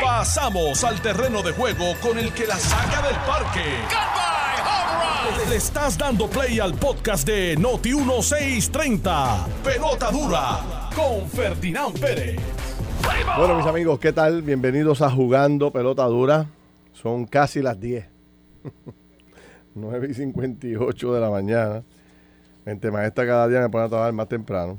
[0.00, 3.60] Pasamos al terreno de juego con el que la saca del parque.
[5.48, 9.46] Le estás dando play al podcast de Noti 1630.
[9.64, 12.40] Pelota dura con Ferdinand Pérez.
[13.36, 14.42] Bueno, mis amigos, ¿qué tal?
[14.42, 16.46] Bienvenidos a Jugando Pelota Dura.
[16.92, 18.06] Son casi las 10.
[19.74, 21.82] 9 y 58 de la mañana.
[22.64, 24.78] Mente maestra cada día me pone a trabajar más temprano.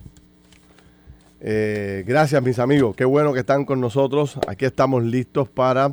[1.46, 2.96] Eh, gracias, mis amigos.
[2.96, 4.40] Qué bueno que están con nosotros.
[4.48, 5.92] Aquí estamos listos para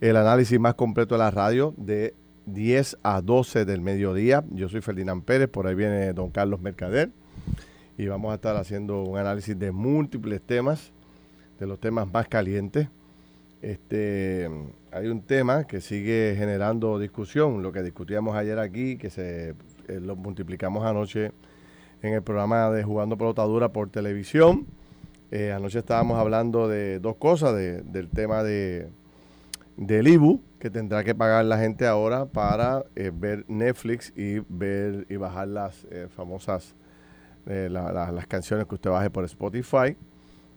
[0.00, 2.12] el análisis más completo de la radio de
[2.46, 4.42] 10 a 12 del mediodía.
[4.50, 7.10] Yo soy Ferdinand Pérez, por ahí viene don Carlos Mercader.
[7.98, 10.90] Y vamos a estar haciendo un análisis de múltiples temas,
[11.60, 12.88] de los temas más calientes.
[13.62, 14.50] Este,
[14.90, 19.50] hay un tema que sigue generando discusión, lo que discutíamos ayer aquí, que se
[19.86, 21.30] eh, lo multiplicamos anoche
[22.02, 24.66] en el programa de Jugando Pelotadura por televisión.
[25.30, 28.88] Eh, anoche estábamos hablando de dos cosas, del tema de
[29.76, 35.06] del IBU, que tendrá que pagar la gente ahora para eh, ver Netflix y ver
[35.08, 36.74] y bajar las famosas
[37.46, 39.96] las canciones que usted baje por Spotify.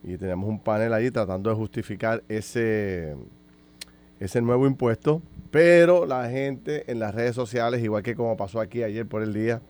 [0.03, 3.15] Y tenemos un panel ahí tratando de justificar ese,
[4.19, 5.21] ese nuevo impuesto.
[5.49, 9.33] Pero la gente en las redes sociales, igual que como pasó aquí ayer por el
[9.33, 9.61] día,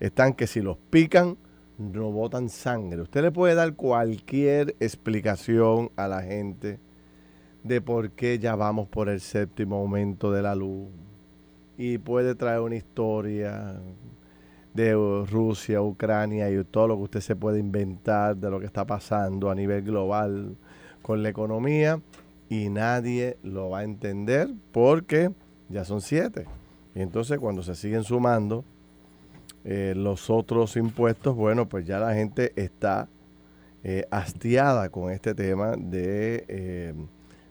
[0.00, 1.36] están que si los pican,
[1.78, 3.02] no botan sangre.
[3.02, 6.78] Usted le puede dar cualquier explicación a la gente
[7.62, 10.88] de por qué ya vamos por el séptimo aumento de la luz.
[11.76, 13.80] Y puede traer una historia
[14.72, 14.92] de
[15.30, 19.50] Rusia, Ucrania y todo lo que usted se puede inventar de lo que está pasando
[19.50, 20.56] a nivel global
[21.02, 22.00] con la economía
[22.48, 25.32] y nadie lo va a entender porque
[25.68, 26.46] ya son siete.
[26.94, 28.64] Y entonces cuando se siguen sumando
[29.68, 33.08] eh, los otros impuestos, bueno, pues ya la gente está
[33.82, 36.94] eh, hastiada con este tema de eh,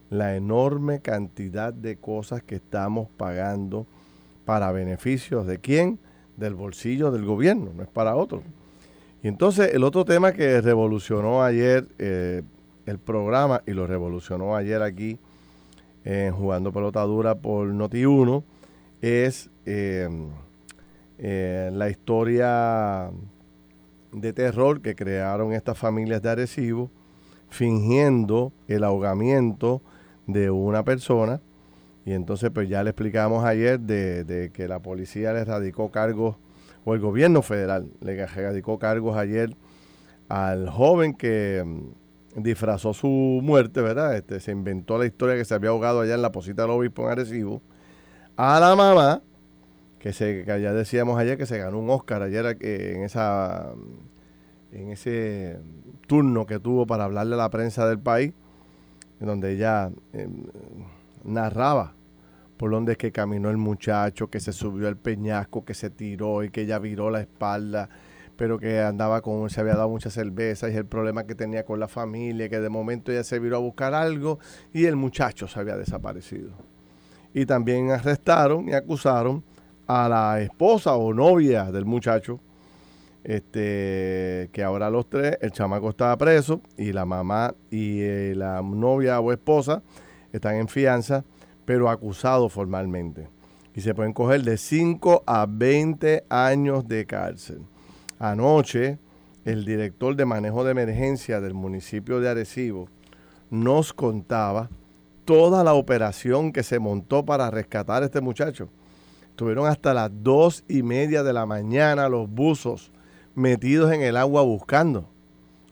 [0.10, 3.86] la enorme cantidad de cosas que estamos pagando
[4.46, 6.00] para beneficios de quién?
[6.38, 8.44] del bolsillo del gobierno, no es para otro.
[9.22, 15.18] Y entonces el otro tema que revolucionó ayer el programa y lo revolucionó ayer aquí
[16.04, 18.44] en Jugando Pelota Dura por Noti1
[19.02, 19.50] es
[21.18, 23.10] eh, la historia
[24.12, 26.90] de terror que crearon estas familias de Arecibo
[27.50, 29.82] fingiendo el ahogamiento
[30.28, 31.42] de una persona
[32.06, 36.38] y entonces, pues ya le explicamos ayer de, que la policía le radicó cargos,
[36.86, 39.56] o el gobierno federal le radicó cargos ayer
[40.30, 43.08] al joven que mm, disfrazó su
[43.42, 44.16] muerte, ¿verdad?
[44.16, 47.04] Este, se inventó la historia que se había ahogado allá en la posita del obispo
[47.04, 47.64] en Arecibo.
[48.38, 49.24] A la mamá,
[50.06, 53.74] que, se, que ya decíamos ayer que se ganó un Oscar ayer eh, en, esa,
[54.72, 55.58] en ese
[56.06, 58.32] turno que tuvo para hablarle a la prensa del país,
[59.20, 60.44] en donde ella em,
[61.24, 61.96] narraba
[62.56, 66.44] por donde es que caminó el muchacho, que se subió al peñasco, que se tiró
[66.44, 67.90] y que ella viró la espalda,
[68.38, 71.80] pero que andaba con, se había dado mucha cerveza y el problema que tenía con
[71.80, 74.38] la familia, que de momento ella se viró a buscar algo
[74.72, 76.52] y el muchacho se había desaparecido.
[77.34, 79.44] Y también arrestaron y acusaron
[79.88, 82.40] a la esposa o novia del muchacho,
[83.24, 88.62] este, que ahora los tres, el chamaco estaba preso y la mamá y eh, la
[88.62, 89.82] novia o esposa
[90.32, 91.24] están en fianza,
[91.66, 93.28] pero acusados formalmente.
[93.74, 97.62] Y se pueden coger de 5 a 20 años de cárcel.
[98.20, 99.00] Anoche,
[99.44, 102.88] el director de manejo de emergencia del municipio de Arecibo
[103.50, 104.70] nos contaba
[105.26, 108.70] toda la operación que se montó para rescatar a este muchacho.
[109.36, 112.94] Estuvieron hasta las dos y media de la mañana los buzos
[113.36, 115.10] metidos en el agua buscando.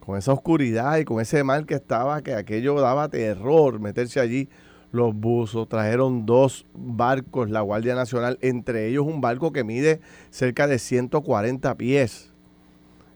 [0.01, 4.49] Con esa oscuridad y con ese mal que estaba, que aquello daba terror meterse allí
[4.91, 10.67] los buzos, trajeron dos barcos, la Guardia Nacional, entre ellos un barco que mide cerca
[10.67, 12.33] de 140 pies.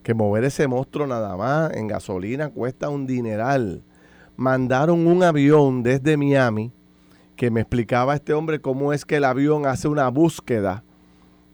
[0.01, 3.83] Que mover ese monstruo nada más en gasolina cuesta un dineral.
[4.37, 6.71] Mandaron un avión desde Miami
[7.37, 10.83] que me explicaba este hombre cómo es que el avión hace una búsqueda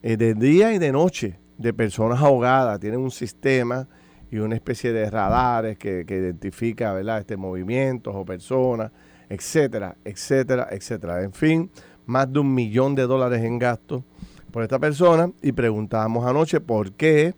[0.01, 2.79] eh, de día y de noche de personas ahogadas.
[2.79, 3.87] Tiene un sistema
[4.31, 7.19] y una especie de radares que, que identifica ¿verdad?
[7.19, 8.91] Este, movimientos o personas
[9.33, 11.23] etcétera, etcétera, etcétera.
[11.23, 11.71] En fin,
[12.05, 14.03] más de un millón de dólares en gastos
[14.51, 17.33] por esta persona y preguntábamos anoche por qué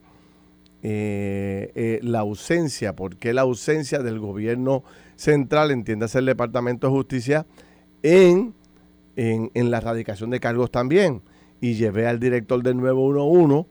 [0.83, 4.83] eh, eh, la ausencia, por qué la ausencia del gobierno
[5.15, 7.45] central, entiéndase el Departamento de Justicia,
[8.05, 8.53] en,
[9.15, 11.21] en, en la erradicación de cargos también.
[11.59, 13.67] Y llevé al director del 911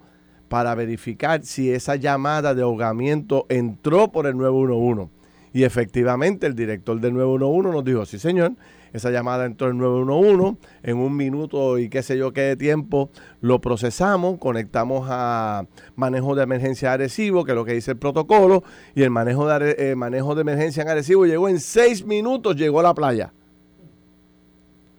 [0.49, 5.11] para verificar si esa llamada de ahogamiento entró por el 911
[5.53, 8.53] Y efectivamente el director del 911 nos dijo, sí señor,
[8.93, 13.11] esa llamada entró en 911, en un minuto y qué sé yo qué de tiempo
[13.41, 15.67] lo procesamos, conectamos a
[15.97, 18.63] manejo de emergencia agresivo, que es lo que dice el protocolo,
[18.95, 22.79] y el manejo de, eh, manejo de emergencia en agresivo llegó en seis minutos, llegó
[22.81, 23.33] a la playa.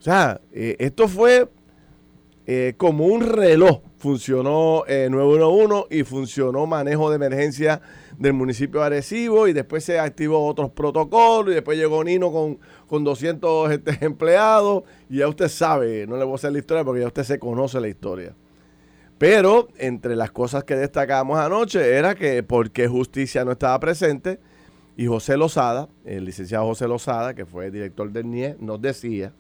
[0.05, 1.49] O sea, eh, esto fue
[2.45, 3.81] eh, como un reloj.
[3.97, 7.81] Funcionó 911 y funcionó manejo de emergencia
[8.15, 12.59] del municipio de Arecibo y después se activó otros protocolos y después llegó Nino con,
[12.85, 16.83] con 200 este, empleados y ya usted sabe, no le voy a hacer la historia
[16.83, 18.35] porque ya usted se conoce la historia.
[19.17, 24.39] Pero entre las cosas que destacamos anoche era que porque justicia no estaba presente
[24.95, 29.33] y José Lozada, el licenciado José Lozada, que fue director del NIE, nos decía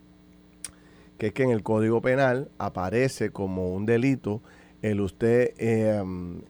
[1.17, 4.41] que es que en el Código Penal aparece como un delito
[4.81, 6.03] el usted eh,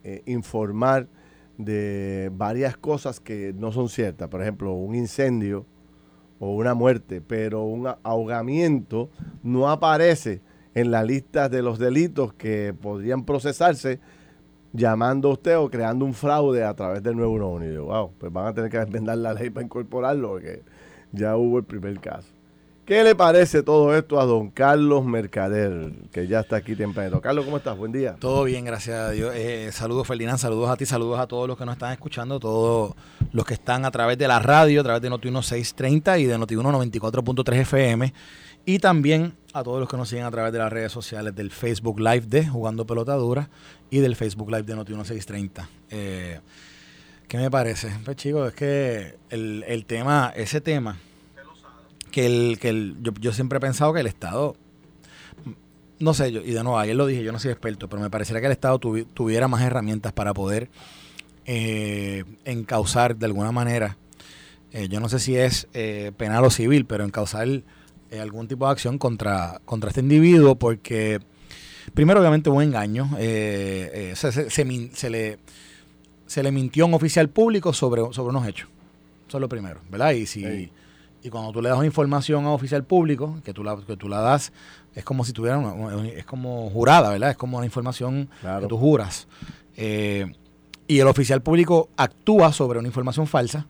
[0.04, 1.08] eh, informar
[1.58, 4.28] de varias cosas que no son ciertas.
[4.28, 5.66] Por ejemplo, un incendio
[6.40, 9.10] o una muerte, pero un ahogamiento
[9.42, 10.42] no aparece
[10.74, 14.00] en la lista de los delitos que podrían procesarse
[14.74, 18.34] llamando a usted o creando un fraude a través del nuevo Y yo, wow, pues
[18.34, 20.64] van a tener que enmendar la ley para incorporarlo porque
[21.14, 22.35] ya hubo el primer caso.
[22.86, 27.20] ¿Qué le parece todo esto a don Carlos Mercader, que ya está aquí temprano?
[27.20, 27.76] Carlos, ¿cómo estás?
[27.76, 28.16] Buen día.
[28.20, 29.34] Todo bien, gracias a Dios.
[29.36, 32.94] Eh, saludos, Ferdinand, saludos a ti, saludos a todos los que nos están escuchando, todos
[33.32, 36.38] los que están a través de la radio, a través de Noti 630 y de
[36.38, 38.14] Noti 94.3 FM,
[38.66, 41.50] y también a todos los que nos siguen a través de las redes sociales del
[41.50, 43.50] Facebook Live de Jugando Pelotadura
[43.90, 45.68] y del Facebook Live de Noti 630.
[45.90, 46.40] Eh,
[47.28, 47.90] ¿Qué me parece?
[48.06, 51.00] Pues chicos, es que el, el tema, ese tema
[52.16, 54.56] que el, que el, yo, siempre he pensado que el Estado,
[56.00, 58.10] no sé, yo, y de nuevo, ayer lo dije, yo no soy experto, pero me
[58.10, 60.70] parecería que el Estado tuviera más herramientas para poder
[61.46, 63.98] eh, encauzar de alguna manera,
[64.72, 67.50] eh, yo no sé si es eh, penal o civil, pero encauzar
[68.18, 71.20] algún tipo de acción contra, contra este individuo, porque
[71.94, 75.40] primero obviamente hubo un engaño, se, se, le,
[76.28, 78.70] se le mintió a un oficial público sobre, sobre unos hechos.
[79.28, 80.12] Eso es lo primero, ¿verdad?
[80.12, 80.72] Y si...
[81.26, 84.22] Y cuando tú le das información a oficial público, que tú la, que tú la
[84.22, 84.54] das,
[84.94, 87.32] es como si tuviera una, es como jurada, ¿verdad?
[87.32, 89.28] Es como una información que tú juras.
[89.76, 90.32] Eh,
[90.88, 93.66] y el oficial público actúa sobre una información falsa.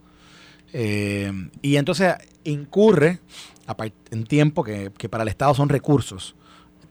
[0.74, 1.31] Eh,
[1.62, 3.22] y entonces incurre
[4.12, 6.36] en tiempo que, para el Estado son recursos,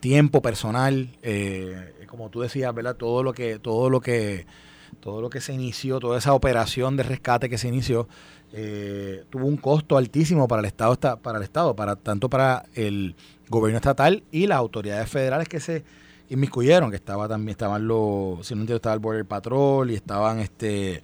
[0.00, 2.96] tiempo personal, eh, como tú decías, ¿verdad?
[2.96, 4.46] Todo lo que, todo lo que,
[4.94, 8.08] todo lo que se inició, toda esa operación de rescate que se inició,
[8.52, 13.16] eh, tuvo un costo altísimo para el Estado, para el Estado, para tanto para el
[13.48, 15.84] gobierno estatal y las autoridades federales que se
[16.28, 20.38] inmiscuyeron, que estaba también estaban los, si no entiendo, estaba el Border Patrol y estaban
[20.38, 21.02] este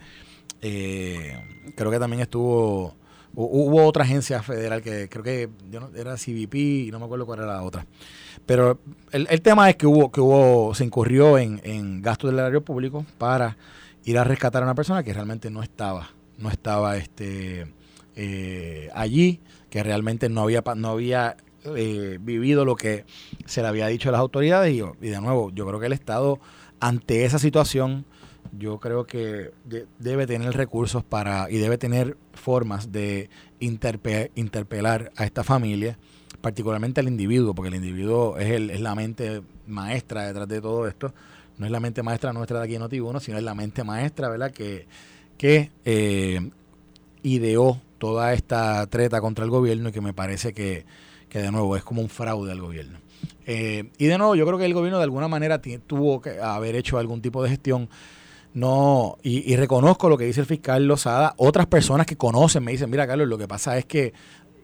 [0.62, 2.94] eh, creo que también estuvo
[3.34, 5.48] hubo otra agencia federal que creo que
[5.94, 7.86] era CBP y no me acuerdo cuál era la otra.
[8.46, 8.80] Pero
[9.12, 12.64] el, el tema es que hubo, que hubo, se incurrió en, en gastos del erario
[12.64, 13.56] público para
[14.04, 16.10] ir a rescatar a una persona que realmente no estaba
[16.40, 17.66] no estaba este,
[18.16, 21.36] eh, allí, que realmente no había, no había
[21.76, 23.04] eh, vivido lo que
[23.44, 24.74] se le había dicho a las autoridades.
[24.74, 26.40] Y, de nuevo, yo creo que el Estado,
[26.80, 28.06] ante esa situación,
[28.58, 29.52] yo creo que
[29.98, 33.28] debe tener recursos para y debe tener formas de
[33.60, 35.98] interpelar a esta familia,
[36.40, 40.88] particularmente al individuo, porque el individuo es, el, es la mente maestra detrás de todo
[40.88, 41.12] esto.
[41.60, 44.30] No es la mente maestra nuestra de aquí en Notiuno, sino es la mente maestra,
[44.30, 44.50] ¿verdad?
[44.50, 44.86] Que,
[45.36, 46.50] que eh,
[47.22, 50.86] ideó toda esta treta contra el gobierno y que me parece que,
[51.30, 52.98] de nuevo es como un fraude al gobierno.
[53.44, 56.76] Eh, y de nuevo, yo creo que el gobierno de alguna manera tuvo que haber
[56.76, 57.90] hecho algún tipo de gestión.
[58.54, 61.34] No, y, reconozco lo que dice el fiscal Lozada.
[61.36, 64.14] Otras personas que conocen me dicen, mira Carlos, lo que pasa es que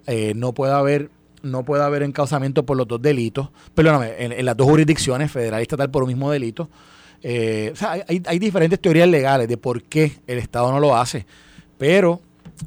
[0.06, 1.10] eh, no puede haber
[1.46, 5.60] no puede haber encauzamiento por los dos delitos, perdóname, en, en las dos jurisdicciones, federal
[5.60, 6.68] y estatal, por un mismo delito.
[7.22, 10.96] Eh, o sea, hay, hay, diferentes teorías legales de por qué el Estado no lo
[10.96, 11.26] hace,
[11.78, 12.20] pero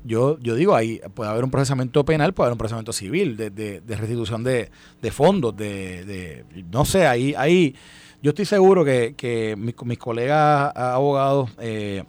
[0.03, 3.49] yo, yo digo, ahí puede haber un procesamiento penal, puede haber un procesamiento civil de,
[3.49, 4.69] de, restitución de,
[5.01, 7.75] de fondos, de, de, no sé, ahí, ahí
[8.21, 12.03] yo estoy seguro que, mis colegas abogados, eh,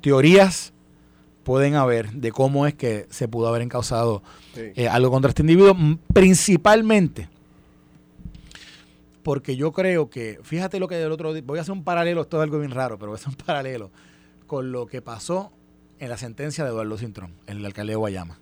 [0.00, 0.72] teorías
[1.42, 4.22] pueden haber de cómo es que se pudo haber encausado
[4.56, 5.76] eh, algo contra este individuo,
[6.12, 7.28] principalmente
[9.22, 12.22] porque yo creo que, fíjate lo que del otro día, voy a hacer un paralelo,
[12.22, 13.90] esto es algo bien raro, pero voy a hacer un paralelo
[14.46, 15.52] con lo que pasó
[15.98, 18.38] en la sentencia de Eduardo Cintrón, en el alcalde de Guayama.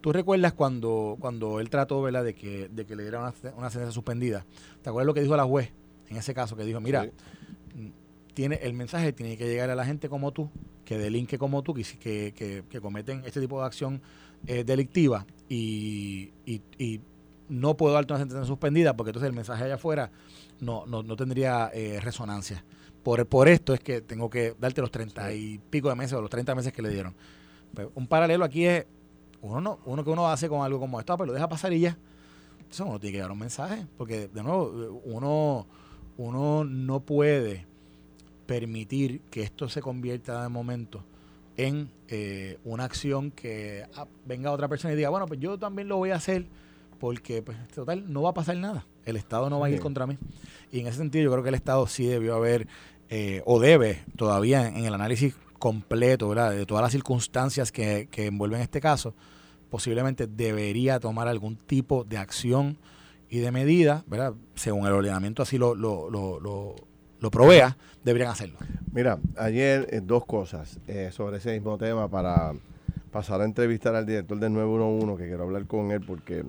[0.00, 2.24] ¿Tú recuerdas cuando, cuando él trató ¿verdad?
[2.24, 3.32] De, que, de que le diera una,
[3.70, 4.46] sentencia suspendida?
[4.80, 5.70] ¿Te acuerdas lo que dijo la juez
[6.08, 6.56] en ese caso?
[6.56, 7.10] Que dijo, mira,
[8.38, 10.48] tiene, el mensaje tiene que llegar a la gente como tú,
[10.84, 14.00] que delinque como tú, que, que, que, cometen este tipo de acción
[14.46, 17.00] eh, delictiva y, y,
[17.48, 20.12] no puedo darte una sentencia suspendida porque entonces el mensaje allá afuera
[20.60, 22.64] no, no, no tendría eh, resonancia.
[23.02, 26.20] Por, por esto es que tengo que darte los treinta y pico de meses o
[26.20, 27.16] los 30 meses que le dieron.
[27.74, 28.86] Pues, un paralelo aquí es
[29.40, 31.48] uno no, uno que uno hace con algo como esto, ah, pero pues lo deja
[31.48, 31.98] pasar y ya.
[32.58, 35.66] Entonces uno tiene que dar un mensaje, porque de nuevo, uno,
[36.18, 37.66] uno no puede
[38.48, 41.04] permitir que esto se convierta de momento
[41.58, 45.86] en eh, una acción que ah, venga otra persona y diga, bueno, pues yo también
[45.86, 46.46] lo voy a hacer
[46.98, 48.86] porque, pues, total, no va a pasar nada.
[49.04, 50.16] El Estado no va a ir contra mí.
[50.72, 52.66] Y en ese sentido yo creo que el Estado sí debió haber,
[53.10, 56.52] eh, o debe todavía en el análisis completo, ¿verdad?
[56.52, 59.14] De todas las circunstancias que, que envuelven este caso,
[59.68, 62.78] posiblemente debería tomar algún tipo de acción
[63.28, 64.32] y de medida, ¿verdad?
[64.54, 66.74] Según el ordenamiento así lo, lo, lo, lo,
[67.30, 68.58] provea, deberían hacerlo.
[68.92, 72.52] Mira, ayer eh, dos cosas eh, sobre ese mismo tema para
[73.10, 76.44] pasar a entrevistar al director del 911, que quiero hablar con él porque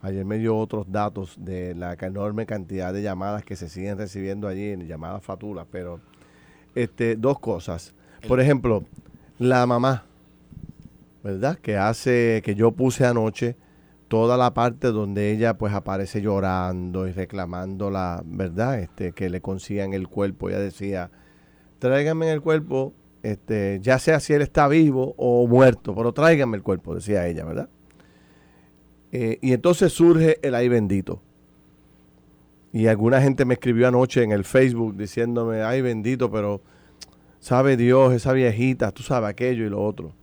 [0.00, 4.48] ayer me dio otros datos de la enorme cantidad de llamadas que se siguen recibiendo
[4.48, 6.00] allí, llamadas fatulas, pero
[6.74, 7.94] este, dos cosas.
[8.26, 8.84] Por ejemplo,
[9.38, 10.04] la mamá,
[11.22, 11.58] ¿verdad?
[11.58, 13.56] Que hace, que yo puse anoche
[14.08, 18.80] toda la parte donde ella pues aparece llorando y reclamando la, ¿verdad?
[18.80, 20.48] Este, que le consigan el cuerpo.
[20.48, 21.10] Ella decía,
[21.78, 26.62] tráiganme el cuerpo, este, ya sea si él está vivo o muerto, pero tráiganme el
[26.62, 27.68] cuerpo, decía ella, ¿verdad?
[29.12, 31.22] Eh, y entonces surge el ay bendito.
[32.72, 36.60] Y alguna gente me escribió anoche en el Facebook diciéndome, ay bendito, pero
[37.40, 40.14] sabe Dios, esa viejita, tú sabes aquello y lo otro.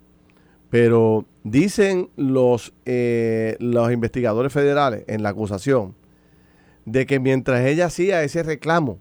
[0.74, 5.94] Pero dicen los, eh, los investigadores federales en la acusación
[6.86, 8.98] de que mientras ella hacía ese reclamo,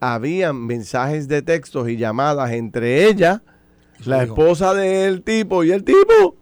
[0.00, 3.44] habían mensajes de textos y llamadas entre ella,
[4.04, 6.34] la esposa del tipo y el tipo.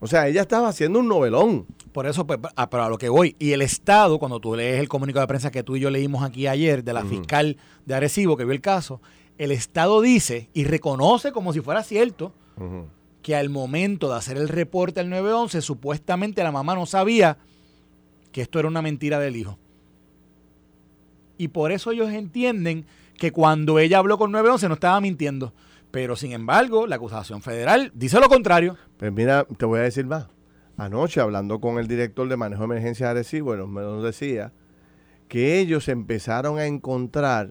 [0.00, 1.66] O sea, ella estaba haciendo un novelón.
[1.92, 3.36] Por eso, pues, ah, para lo que voy.
[3.38, 6.24] Y el Estado, cuando tú lees el comunicado de prensa que tú y yo leímos
[6.24, 9.00] aquí ayer de la fiscal de Arecibo que vio el caso,
[9.38, 12.32] el Estado dice y reconoce como si fuera cierto
[13.26, 17.38] que al momento de hacer el reporte al 911, supuestamente la mamá no sabía
[18.30, 19.58] que esto era una mentira del hijo.
[21.36, 22.86] Y por eso ellos entienden
[23.18, 25.52] que cuando ella habló con 911 no estaba mintiendo.
[25.90, 28.76] Pero sin embargo, la acusación federal dice lo contrario.
[28.96, 30.28] Pues mira, te voy a decir más.
[30.76, 34.52] Anoche, hablando con el director de manejo de emergencia de Arecibo, nos decía
[35.26, 37.50] que ellos empezaron a encontrar.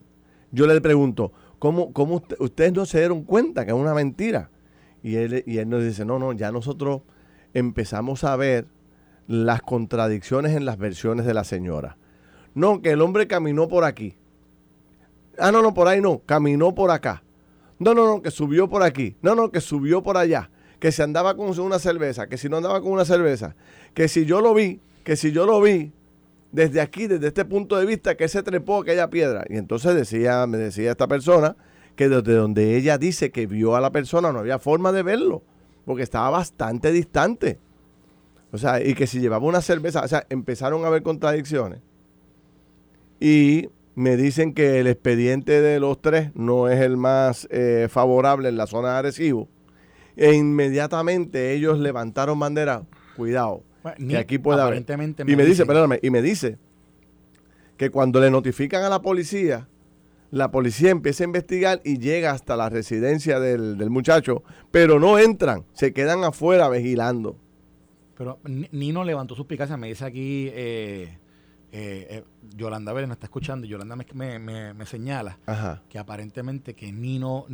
[0.52, 4.52] Yo le pregunto, ¿cómo, cómo ustedes no se dieron cuenta que es una mentira?
[5.06, 7.04] Y él, nos dice, no, no, ya nosotros
[7.54, 8.66] empezamos a ver
[9.28, 11.96] las contradicciones en las versiones de la señora.
[12.56, 14.18] No, que el hombre caminó por aquí.
[15.38, 17.22] Ah, no, no, por ahí no, caminó por acá.
[17.78, 19.16] No, no, no, que subió por aquí.
[19.22, 20.50] No, no, que subió por allá.
[20.80, 23.56] Que se andaba con una cerveza, que si no andaba con una cerveza.
[23.94, 25.92] Que si yo lo vi, que si yo lo vi,
[26.52, 29.46] desde aquí, desde este punto de vista, que se trepó aquella piedra.
[29.50, 31.56] Y entonces decía, me decía esta persona
[31.96, 35.44] que desde donde ella dice que vio a la persona no había forma de verlo,
[35.86, 37.60] porque estaba bastante distante.
[38.52, 41.82] O sea, y que si llevaba una cerveza, o sea, empezaron a haber contradicciones.
[43.20, 48.50] Y me dicen que el expediente de los tres no es el más eh, favorable
[48.50, 49.48] en la zona de Arecibo.
[50.18, 52.84] E inmediatamente ellos levantaron bandera,
[53.18, 53.64] cuidado,
[54.08, 54.86] que aquí puede haber.
[55.28, 56.58] Y me dice, perdóname, y me dice
[57.78, 59.68] que cuando le notifican a la policía,
[60.32, 65.66] la policía empieza a investigar y llega hasta la residencia del, muchacho, pero no entran,
[65.74, 67.38] se quedan afuera vigilando.
[68.18, 71.18] Pero Nino levantó sus picas, me dice aquí eh,
[71.72, 72.24] eh, eh,
[72.56, 75.38] Yolanda Vélez me está escuchando y Yolanda me, me, señala
[75.90, 77.46] que aparentemente que Nino,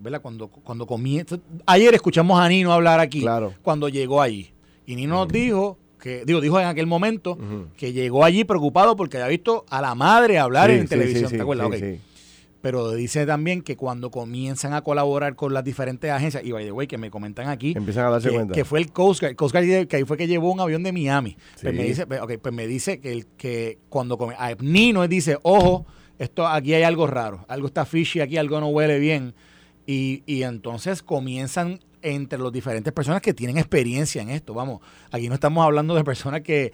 [0.00, 0.20] ¿verdad?
[0.20, 3.24] Cuando, cuando comienza, ayer escuchamos a Nino hablar aquí,
[3.62, 4.52] cuando llegó allí.
[4.86, 7.38] Y Nino nos dijo que, digo, dijo en aquel momento
[7.76, 11.30] que llegó allí preocupado porque había visto a la madre hablar en televisión.
[11.30, 11.70] ¿Te acuerdas?
[12.60, 16.72] Pero dice también que cuando comienzan a colaborar con las diferentes agencias, y by the
[16.72, 18.54] way, que me comentan aquí, empiezan a darse que, cuenta.
[18.54, 20.92] Que fue el Coast Guard, Coast Guard que ahí fue que llevó un avión de
[20.92, 21.36] Miami.
[21.60, 25.38] Pues me dice, pues, okay, pues me dice que, el, que cuando a Nino dice,
[25.42, 25.86] ojo,
[26.18, 29.34] esto aquí hay algo raro, algo está fishy aquí, algo no huele bien.
[29.86, 34.54] Y, y entonces comienzan entre las diferentes personas que tienen experiencia en esto.
[34.54, 34.80] Vamos,
[35.10, 36.72] aquí no estamos hablando de personas que,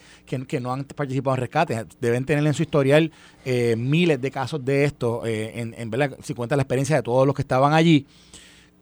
[0.61, 3.12] no han participado en rescates, deben tener en su historial
[3.45, 7.02] eh, miles de casos de esto, eh, en, en verdad, si cuenta la experiencia de
[7.02, 8.06] todos los que estaban allí,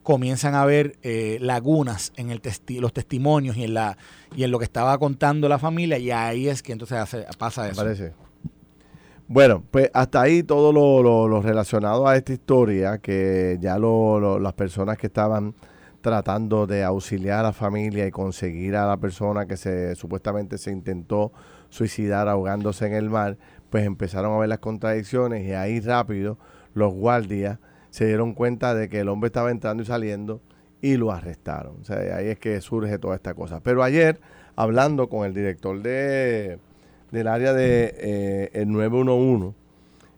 [0.05, 2.39] comienzan a ver eh, lagunas en el
[2.79, 3.97] los testimonios y en, la,
[4.35, 6.99] y en lo que estaba contando la familia, y ahí es que entonces
[7.39, 7.81] pasa eso.
[7.81, 8.13] Parece.
[9.27, 15.07] Bueno, pues hasta ahí todo lo, relacionado a esta historia, que ya las personas que
[15.07, 15.55] estaban
[16.05, 20.69] tratando de auxiliar a la familia y conseguir a la persona que se supuestamente se
[20.69, 21.33] intentó
[21.69, 23.39] suicidar ahogándose en el mar,
[23.71, 26.37] pues empezaron a ver las contradicciones y ahí rápido
[26.75, 27.57] los guardias
[27.89, 30.41] se dieron cuenta de que el hombre estaba entrando y saliendo
[30.79, 31.77] y lo arrestaron.
[31.81, 33.61] O sea, ahí es que surge toda esta cosa.
[33.61, 34.19] Pero ayer,
[34.55, 36.59] hablando con el director de
[37.09, 39.57] del área de eh, el 911,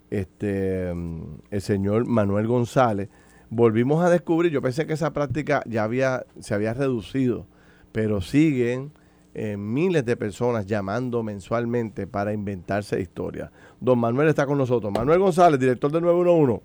[0.10, 3.08] este, mm, el señor Manuel González,
[3.50, 7.46] volvimos a descubrir, yo pensé que esa práctica ya había, se había reducido,
[7.92, 8.92] pero siguen
[9.34, 13.52] eh, miles de personas llamando mensualmente para inventarse historias.
[13.80, 14.92] Don Manuel está con nosotros.
[14.92, 16.64] Manuel González, director del 911.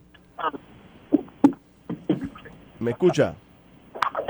[2.80, 3.34] ¿Me escucha?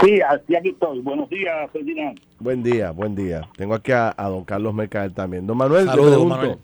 [0.00, 1.00] Sí, así aquí estoy.
[1.00, 2.18] Buenos días, Ferdinand.
[2.38, 3.48] Buen día, buen día.
[3.56, 5.46] Tengo aquí a, don Carlos Mercader también.
[5.46, 6.58] Don Manuel, le pregunto.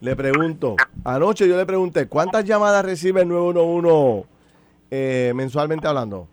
[0.00, 4.37] Le pregunto, anoche yo le pregunté, ¿cuántas llamadas recibe el 911
[4.90, 6.28] eh, mensualmente hablando?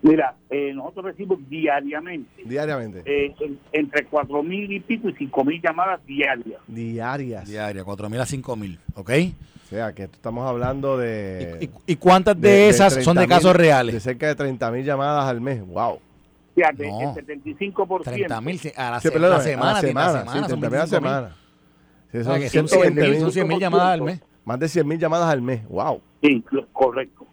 [0.00, 2.42] Mira, eh, nosotros recibimos diariamente.
[2.44, 3.02] Diariamente.
[3.04, 3.34] Eh,
[3.72, 6.60] entre cuatro mil y pico y cinco mil llamadas diarias.
[6.68, 7.48] Diarias.
[7.48, 9.10] Diarias, cuatro mil a cinco mil, ¿ok?
[9.64, 11.68] O sea, que estamos hablando de...
[11.86, 13.92] ¿Y, cuántas de, esas son de casos reales?
[13.92, 15.60] De cerca de 30 mil llamadas al mes.
[15.66, 16.00] ¡Wow!
[16.54, 17.14] Fíjate, no.
[17.14, 18.02] el 75%.
[18.02, 19.26] 30 mil a la, semana.
[19.26, 21.36] A la semana, a la semana, sí, semana.
[22.10, 24.22] Sí, son, o sea, 100 mil llamadas al mes.
[24.46, 25.68] Más de 100 mil llamadas al mes.
[25.68, 26.00] ¡Wow!
[26.22, 27.27] Sí, correcto.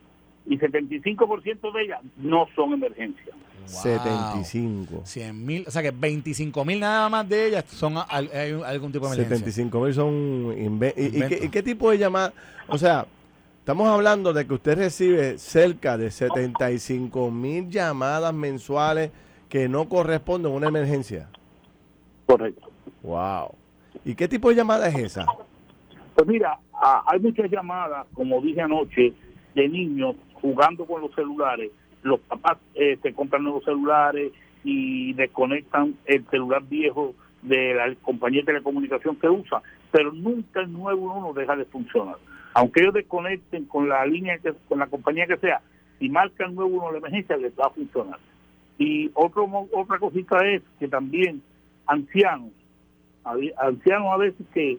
[0.47, 3.35] Y 75% de ellas no son emergencias.
[3.65, 5.01] 75.
[5.05, 9.15] 100 mil, o sea que 25 mil nada más de ellas son algún tipo de
[9.15, 9.37] emergencia.
[9.37, 10.53] 75 mil son
[10.95, 12.33] ¿Y, qué, tipo de llamadas?
[12.67, 13.07] O sea,
[13.59, 19.11] estamos hablando de que usted recibe cerca de 75 mil llamadas mensuales
[19.49, 21.27] que no corresponden a una emergencia.
[22.27, 22.69] Correcto.
[23.03, 23.55] Wow.
[24.03, 25.25] ¿Y qué tipo de llamada es esa?
[26.15, 26.59] Pues mira,
[27.07, 29.13] hay muchas llamadas, como dije anoche,
[29.53, 31.71] de niños jugando con los celulares
[32.05, 34.31] los papás eh, se compran nuevos celulares
[34.63, 40.71] y desconectan el celular viejo de la compañía de telecomunicación que usa, pero nunca el
[40.71, 42.17] nuevo uno deja de funcionar.
[42.53, 45.61] Aunque ellos desconecten con la línea, que, con la compañía que sea,
[45.97, 48.19] si marca el nuevo uno la emergencia, les va a funcionar.
[48.77, 51.41] Y otro, otra cosita es que también
[51.87, 52.51] ancianos,
[53.57, 54.77] ancianos a veces que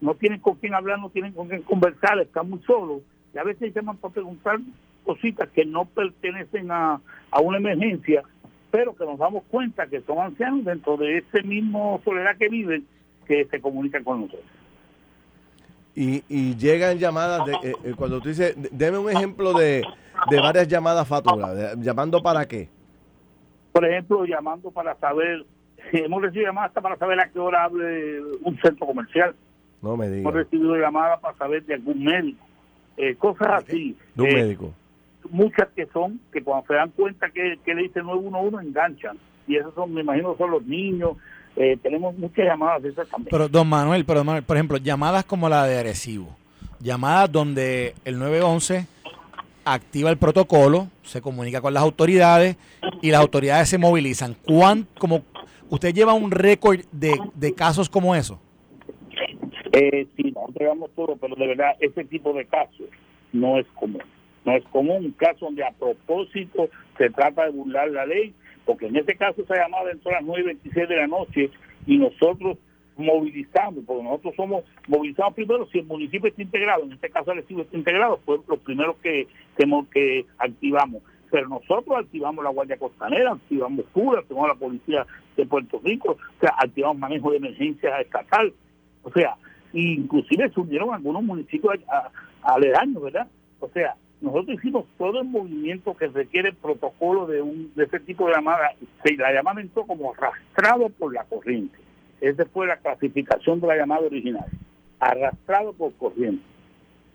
[0.00, 3.02] no tienen con quién hablar, no tienen con quién conversar, están muy solos,
[3.34, 4.60] y a veces llaman para preguntar
[5.02, 7.00] cositas que no pertenecen a,
[7.40, 8.22] una emergencia,
[8.70, 12.86] pero que nos damos cuenta que son ancianos dentro de ese mismo soledad que viven,
[13.26, 14.44] que se comunican con nosotros.
[15.94, 19.82] Y, y llegan llamadas, de, eh, eh, cuando tú dices, deme un ejemplo de,
[20.30, 22.68] de varias llamadas facturas, ¿llamando para qué?
[23.72, 25.44] Por ejemplo, llamando para saber,
[25.92, 29.34] hemos recibido llamadas hasta para saber a qué hora abre un centro comercial.
[29.82, 30.20] No me digas.
[30.20, 32.44] Hemos recibido llamadas para saber de algún médico,
[32.96, 33.96] eh, cosas así.
[34.14, 34.74] De un médico
[35.30, 39.18] muchas que son, que cuando se dan cuenta que, le dice 911 enganchan.
[39.46, 41.16] Y esos son, me imagino, son los niños.
[41.56, 43.28] Eh, tenemos muchas llamadas de esas también.
[43.30, 46.36] Pero, don Manuel, pero, por ejemplo, llamadas como la de Arecibo.
[46.80, 48.86] Llamadas donde el 911
[49.64, 52.56] activa el protocolo, se comunica con las autoridades
[53.00, 54.34] y las autoridades se movilizan.
[54.44, 55.22] ¿Cuán, como
[55.72, 58.38] ¿Usted lleva un récord de, de casos como eso?
[59.72, 62.88] Eh, sí, no entregamos todo, pero de verdad ese tipo de casos
[63.32, 64.02] no es común.
[64.44, 68.86] No es como un caso donde a propósito se trata de burlar la ley, porque
[68.86, 71.50] en este caso se ha llamado dentro de las 9.26 de la noche
[71.86, 72.58] y nosotros
[72.96, 77.38] movilizamos, porque nosotros somos movilizados primero si el municipio está integrado, en este caso el
[77.38, 79.26] Recibo está integrado, fue los primeros que,
[79.92, 81.02] que, activamos.
[81.30, 86.40] Pero nosotros activamos la Guardia Costanera, activamos CURA, activamos la Policía de Puerto Rico, o
[86.40, 88.52] sea, activamos manejo de emergencia estatal.
[89.02, 89.36] O sea,
[89.72, 91.76] inclusive se unieron algunos municipios
[92.42, 93.28] aledaños, ¿verdad?
[93.60, 98.28] O sea, nosotros hicimos todo el movimiento que requiere protocolo de, un, de ese tipo
[98.28, 98.72] de llamada.
[99.04, 101.76] Se la llamada entró como arrastrado por la corriente.
[102.20, 104.46] Esa fue la clasificación de la llamada original.
[105.00, 106.44] Arrastrado por corriente.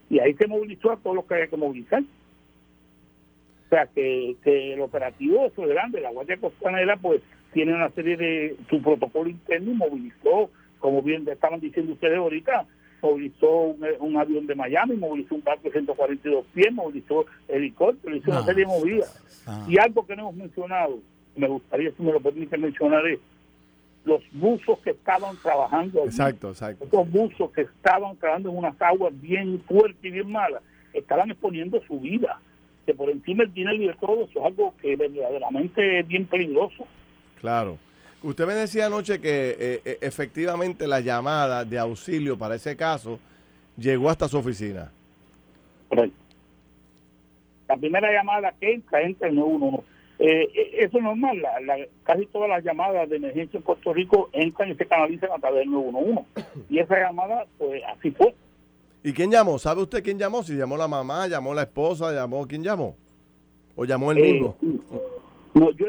[0.10, 2.02] Y ahí se movilizó a todos los que había que movilizar.
[2.02, 7.22] O sea, que, que el operativo de grande, la Guardia Costanera, pues
[7.54, 12.66] tiene una serie de su protocolo interno y movilizó, como bien estaban diciendo ustedes ahorita,
[13.02, 18.44] movilizó un, avión de Miami, movilizó un barco de 142 pies, movilizó helicópteros, hizo una
[18.44, 19.44] serie de movidas.
[19.46, 19.66] Ah.
[19.68, 21.00] Y algo que no hemos mencionado,
[21.36, 23.20] me gustaría, si me lo permite mencionar, es
[24.08, 26.06] los buzos que estaban trabajando.
[26.06, 26.88] Exacto, exacto.
[26.92, 31.82] Los buzos que estaban trabajando en unas aguas bien fuertes y bien malas, estaban exponiendo
[31.86, 32.40] su vida.
[32.86, 36.26] Que por encima del dinero y de todo, eso es algo que verdaderamente es bien
[36.26, 36.88] peligroso.
[37.42, 37.78] Claro.
[38.24, 43.20] Usted me decía anoche que eh, eh, efectivamente la llamada de auxilio para ese caso
[43.78, 44.92] llegó hasta su oficina.
[45.90, 46.18] Correcto.
[47.68, 49.84] La primera llamada que entra, entra el 911.
[50.20, 54.30] Eh, eh, eso es normal, la, casi todas las llamadas de emergencia en Puerto Rico
[54.34, 56.26] entran y se canalizan a través del 911.
[56.70, 58.34] Y esa llamada, pues así fue.
[59.04, 59.60] ¿Y quién llamó?
[59.60, 60.42] ¿Sabe usted quién llamó?
[60.42, 62.96] Si llamó la mamá, llamó la esposa, llamó, ¿quién llamó?
[63.76, 64.58] ¿O llamó el mismo?
[65.60, 65.88] No, yo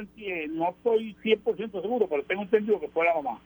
[0.51, 3.41] no estoy 100% seguro, pero tengo entendido que fue la mamá.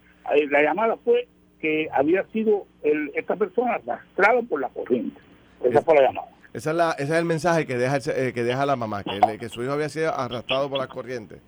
[0.51, 1.29] La llamada fue
[1.61, 5.21] que había sido el, esta persona arrastrada por la corriente.
[5.63, 6.29] Esa fue la llamada.
[6.53, 9.39] Esa es la, ese es el mensaje que deja, eh, que deja la mamá, que,
[9.39, 11.41] que su hijo había sido arrastrado por las corrientes.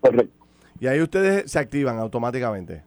[0.00, 0.46] Correcto.
[0.78, 2.82] Y ahí ustedes se activan automáticamente.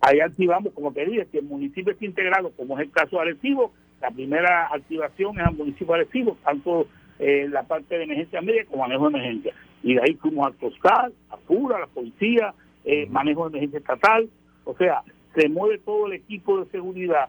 [0.00, 3.22] Ahí activamos, como te dije, que el municipio es integrado, como es el caso de
[3.22, 6.86] Arecibo, la primera activación es al municipio de Arecibo, tanto
[7.18, 9.54] eh, la parte de emergencia media como manejo de emergencia.
[9.82, 13.78] Y de ahí fuimos a Toscal, a Pura, a la policía, eh, manejo de emergencia
[13.78, 14.28] estatal.
[14.64, 15.02] O sea,
[15.34, 17.28] se mueve todo el equipo de seguridad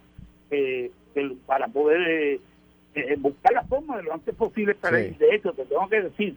[0.52, 0.92] eh,
[1.46, 2.40] para poder
[2.96, 6.36] eh, buscar la forma de lo antes posible para De hecho, te tengo que decir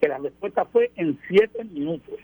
[0.00, 2.14] que la respuesta fue en siete minutos.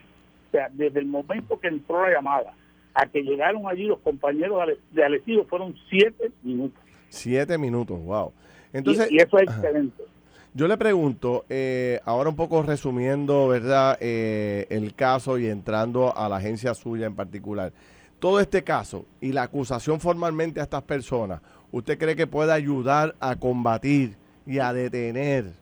[0.49, 2.55] O sea, desde el momento que entró la llamada
[2.95, 6.81] a que llegaron allí los compañeros de Alecido fueron siete minutos.
[7.09, 8.33] Siete minutos, wow.
[8.73, 10.03] Entonces, y, eso es excelente.
[10.55, 13.99] Yo le pregunto, eh, ahora un poco resumiendo, ¿verdad?
[14.01, 17.73] Eh, el caso y entrando a la agencia suya en particular.
[18.19, 23.15] Todo este caso y la acusación formalmente a estas personas, ¿usted cree que puede ayudar
[23.21, 25.53] a combatir y a detener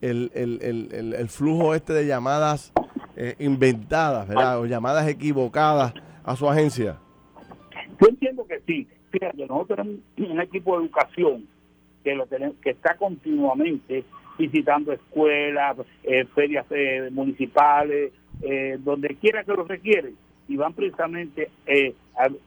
[0.00, 2.72] el, el, el, flujo este de llamadas
[3.16, 4.58] eh, inventadas, ¿verdad?
[4.58, 5.94] O llamadas equivocadas
[6.24, 6.98] a su agencia?
[8.00, 8.88] Yo entiendo que sí.
[9.12, 11.46] Fíjate, nosotros tenemos un equipo de educación
[12.02, 14.04] que, lo tenemos, que está continuamente
[14.38, 18.12] visitando escuelas, eh, ferias eh, municipales,
[18.78, 20.16] donde quiera que lo requieren
[20.50, 21.94] y van precisamente, eh,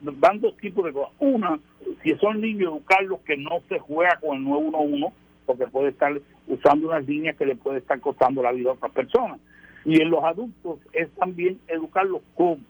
[0.02, 1.14] van dos tipos de cosas.
[1.20, 1.58] Una,
[2.04, 6.14] si son niños, educarlos que no se juega con el 911, porque puede estar
[6.48, 9.40] usando unas líneas que le puede estar costando la vida a otras personas.
[9.86, 12.66] Y en los adultos es también educarlos con.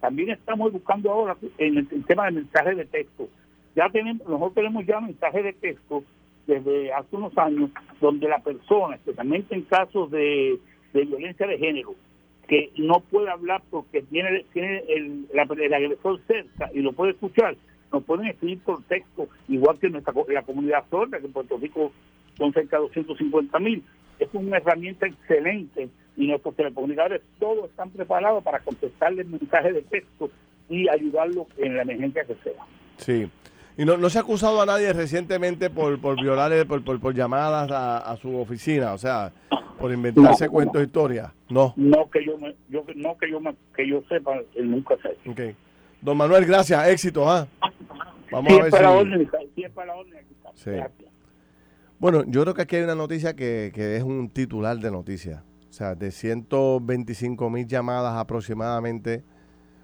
[0.00, 3.28] También estamos educando ahora en el, tema de mensajes de texto.
[3.74, 6.04] Ya tenemos, nosotros tenemos ya mensajes de texto
[6.46, 10.58] desde hace unos años donde la persona, especialmente en casos de,
[10.92, 11.94] violencia de género,
[12.48, 17.56] que no puede hablar porque tiene, tiene el, el, agresor cerca y lo puede escuchar,
[17.92, 21.92] nos pueden escribir por texto, igual que nuestra la comunidad sorda, que en Puerto Rico
[22.36, 23.82] son cerca de 250 mil.
[24.18, 30.30] Es una herramienta excelente y nuestros telecomunicadores todos están preparados para contestarle mensajes de texto
[30.68, 32.64] y ayudarlo en la emergencia que sea.
[32.96, 33.28] Sí.
[33.78, 37.70] ¿Y no, no se ha acusado a nadie recientemente por, por violar, por, por, llamadas
[37.70, 38.94] a, a su oficina?
[38.94, 39.32] O sea,
[39.78, 41.34] por inventarse cuentos de historia.
[41.50, 41.74] No.
[41.76, 43.38] No que yo, me, yo no que yo
[43.74, 45.54] que yo sepa, él nunca se okay.
[46.00, 47.46] Don Manuel, gracias, éxito, ¿ah?
[48.30, 48.96] Vamos a ver para si...
[48.96, 49.30] orden,
[49.74, 50.26] para orden.
[50.54, 50.70] Sí.
[51.98, 55.42] Bueno, yo creo que aquí hay una noticia que, que es un titular de noticias.
[55.68, 59.22] O sea, de 125 mil llamadas aproximadamente,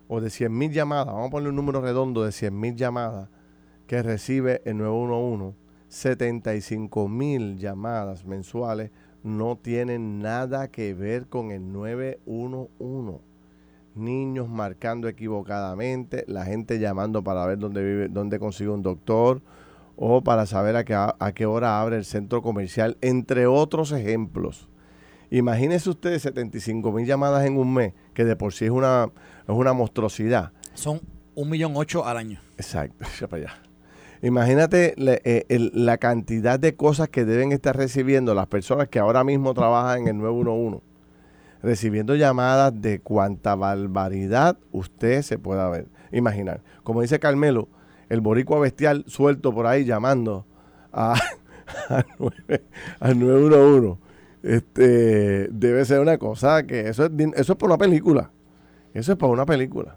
[0.09, 3.29] o de 100 mil llamadas, vamos a poner un número redondo de 100 mil llamadas
[3.93, 5.55] que recibe el 911,
[5.89, 8.91] 75 mil llamadas mensuales
[9.23, 13.23] no tienen nada que ver con el 911.
[13.95, 19.43] Niños marcando equivocadamente, la gente llamando para ver dónde vive, dónde consigue un doctor
[19.97, 24.71] o para saber a qué, a qué hora abre el centro comercial, entre otros ejemplos.
[25.29, 29.11] Imagínese ustedes 75 mil llamadas en un mes, que de por sí es una,
[29.47, 30.53] es una monstruosidad.
[30.73, 30.99] Son
[31.35, 32.41] un millón ocho al año.
[32.57, 33.72] Exacto, ya para allá.
[34.23, 39.53] Imagínate eh, la, cantidad de cosas que deben estar recibiendo las personas que ahora mismo
[39.53, 40.81] trabajan en el 911.
[41.61, 45.89] Recibiendo llamadas de cuánta barbaridad usted se pueda ver.
[46.13, 46.63] Imaginar.
[46.85, 47.69] Como dice Carmelo,
[48.09, 50.47] el boricua bestial suelto por ahí llamando
[50.93, 51.15] a,
[53.01, 54.01] al 911.
[54.45, 58.31] Este, debe ser una cosa que eso es, eso es por una película.
[58.95, 59.97] Eso es para una película.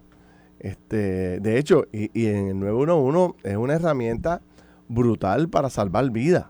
[0.65, 4.41] Este, de hecho, y, en el 911 es una herramienta
[4.87, 6.45] brutal para salvar vidas.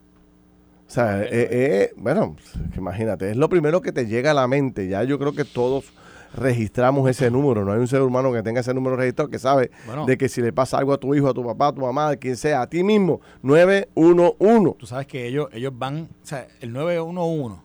[0.87, 2.37] O sea, eh, eh, bueno,
[2.77, 4.87] imagínate, es lo primero que te llega a la mente.
[4.87, 5.91] Ya yo creo que todos
[6.33, 7.65] registramos ese número.
[7.65, 9.69] No hay un ser humano que tenga ese número registrado que sabe
[10.07, 12.07] de que si le pasa algo a tu hijo, a tu papá, a tu mamá,
[12.07, 14.75] a quien sea, a ti mismo, 911.
[14.79, 17.59] Tú sabes que ellos, ellos van, o sea, el 911,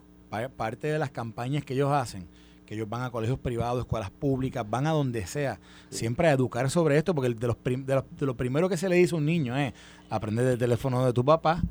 [0.57, 2.27] parte de las campañas que ellos hacen,
[2.71, 6.97] ellos van a colegios privados, escuelas públicas, van a donde sea, siempre a educar sobre
[6.97, 9.73] esto, porque de, los de, lo primero que se le dice a un niño es
[10.09, 11.61] aprender el teléfono de tu papá,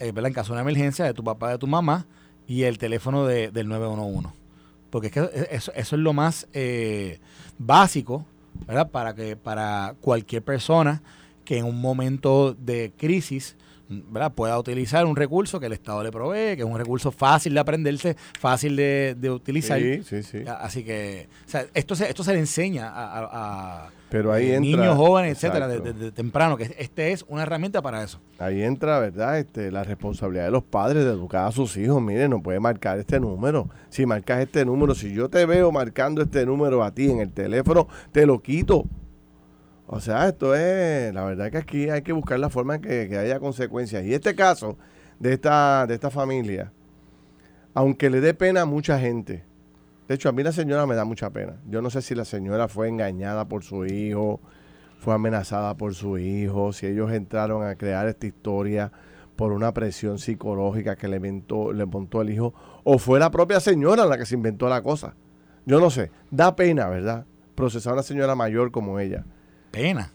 [0.00, 2.06] eh, en caso de una emergencia, de tu papá, de tu mamá,
[2.48, 4.30] y el teléfono del 911.
[4.90, 5.20] porque es que
[5.52, 7.20] eso, eso es lo más eh,
[7.56, 8.26] básico,
[8.66, 8.90] ¿verdad?
[8.90, 11.02] Para que para cualquier persona
[11.44, 13.56] que en un momento de crisis
[14.08, 14.32] ¿verdad?
[14.32, 17.60] pueda utilizar un recurso que el Estado le provee, que es un recurso fácil de
[17.60, 19.78] aprenderse, fácil de, utilizar.
[19.78, 20.44] Sí, sí, sí.
[20.46, 25.32] Así que o sea, esto, se, esto se le enseña a, Pero ahí niños, jóvenes,
[25.32, 28.20] etcétera, desde temprano, que este es una herramienta para eso.
[28.38, 29.38] Ahí entra, ¿verdad?
[29.38, 32.00] Este, la responsabilidad de los padres de educar a sus hijos.
[32.02, 33.68] Mire, no puede marcar este número.
[33.88, 37.32] Si marcas este número, si yo te veo marcando este número a ti en el
[37.32, 38.84] teléfono, te lo quito.
[39.94, 43.18] O sea, esto es, la verdad que aquí hay que buscar la forma en que,
[43.18, 44.02] haya consecuencias.
[44.06, 44.78] Y este caso
[45.18, 46.72] de esta, de esta familia,
[47.74, 49.44] aunque le dé pena a mucha gente,
[50.08, 51.56] de hecho a mí la señora me da mucha pena.
[51.68, 54.40] Yo no sé si la señora fue engañada por su hijo,
[54.98, 58.90] fue amenazada por su hijo, si ellos entraron a crear esta historia
[59.36, 63.60] por una presión psicológica que le, inventó, le montó el hijo, o fue la propia
[63.60, 65.16] señora la que se inventó la cosa.
[65.66, 67.26] Yo no sé, da pena, ¿verdad?
[67.54, 69.26] Procesar a una señora mayor como ella
[69.72, 70.12] pena.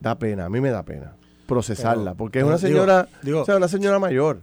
[0.00, 1.14] Da pena, a mí me da pena
[1.46, 4.40] procesarla, porque es una señora, o sea, una señora mayor.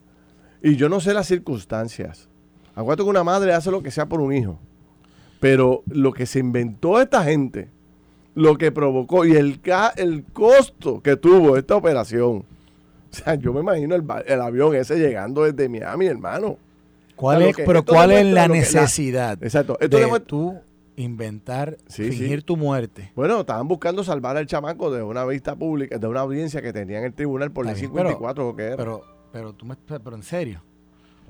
[0.62, 2.30] Y yo no sé las circunstancias.
[2.76, 4.58] Acuérdate que una madre hace lo que sea por un hijo.
[5.40, 7.70] Pero lo que se inventó esta gente,
[8.34, 9.60] lo que provocó y el,
[9.98, 12.46] el costo que tuvo esta operación.
[13.12, 16.58] O sea, yo me imagino el, avión ese llegando desde Miami, hermano.
[17.16, 19.38] ¿Cuál es, pero cuál es la necesidad?
[19.44, 19.78] exacto.
[19.80, 20.56] Esto de tú
[20.96, 23.12] inventar, fingir tu muerte.
[23.16, 27.00] Bueno, estaban buscando salvar al chamaco de una vista pública, de una audiencia que tenía
[27.00, 28.78] en el tribunal por el 54 o qué era.
[28.78, 30.64] Pero, pero, tú me, pero en serio.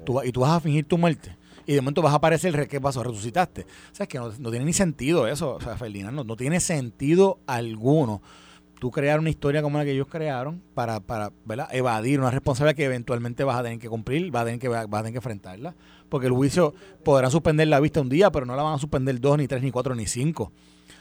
[0.06, 1.38] Tú, y tú vas a fingir tu muerte.
[1.66, 3.04] Y de momento vas a aparecer, ¿qué pasó?
[3.04, 3.62] Resucitaste.
[3.62, 5.56] O sea, es que no, tiene ni sentido eso.
[5.56, 8.22] O sea, Ferdinand, no, tiene sentido alguno
[8.84, 11.32] tú crear una historia como la que ellos crearon para, para
[11.72, 14.84] evadir una responsabilidad que eventualmente vas a tener que cumplir, vas a tener que, vas
[14.84, 15.74] a tener que enfrentarla
[16.10, 19.22] porque el juicio podrá suspender la vista un día, pero no la van a suspender
[19.22, 20.52] dos, ni tres, ni cuatro, ni cinco.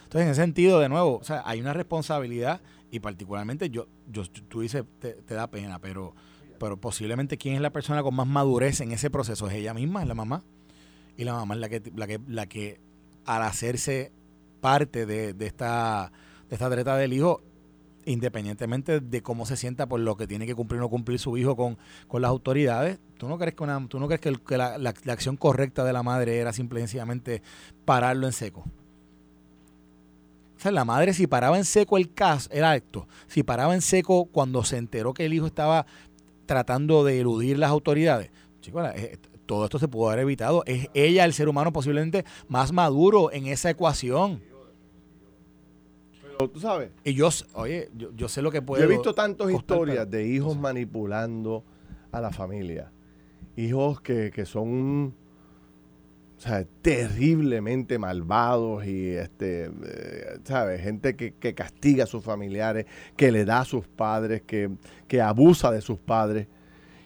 [0.04, 2.60] Entonces, en ese sentido, de nuevo, o sea, hay una responsabilidad
[2.92, 6.14] y particularmente yo, yo tú dices, te, da pena, pero,
[6.60, 10.02] pero posiblemente quién es la persona con más madurez en ese proceso es ella misma,
[10.02, 10.44] es la mamá.
[11.16, 12.80] Y la mamá es la que, la que, la que
[13.24, 14.12] al hacerse
[14.60, 16.12] parte de, de esta,
[16.48, 17.42] de esta treta del hijo,
[18.04, 21.36] independientemente de cómo se sienta por lo que tiene que cumplir o no cumplir su
[21.36, 21.76] hijo con,
[22.20, 25.84] las autoridades, ¿tú no crees que, una, tú no crees que, la, la, acción correcta
[25.84, 27.42] de la madre era simplemente
[27.84, 28.64] pararlo en seco?
[30.56, 33.82] O sea, la madre si paraba en seco el caso, era acto, si paraba en
[33.82, 35.86] seco cuando se enteró que el hijo estaba
[36.46, 40.62] tratando de eludir las autoridades, chicos, eh, todo esto se pudo haber evitado.
[40.66, 44.40] Es ella el ser humano posiblemente más maduro en esa ecuación
[46.50, 46.90] tú sabes.
[47.04, 48.82] Y yo, oye, yo, sé lo que puede.
[48.82, 51.64] Yo he visto tantas historias de hijos manipulando
[52.10, 52.90] a la familia.
[53.56, 55.14] Hijos que, que son
[56.42, 60.80] o sea, terriblemente malvados y, este, eh, ¿sabes?
[60.80, 64.68] Gente que, que, castiga a sus familiares, que le da a sus padres, que,
[65.06, 66.48] que abusa de sus padres.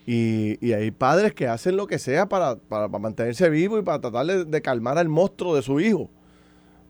[0.06, 4.00] Y, y, hay padres que hacen lo que sea para, para, mantenerse vivo y para
[4.00, 6.08] tratar de, calmar al monstruo de su hijo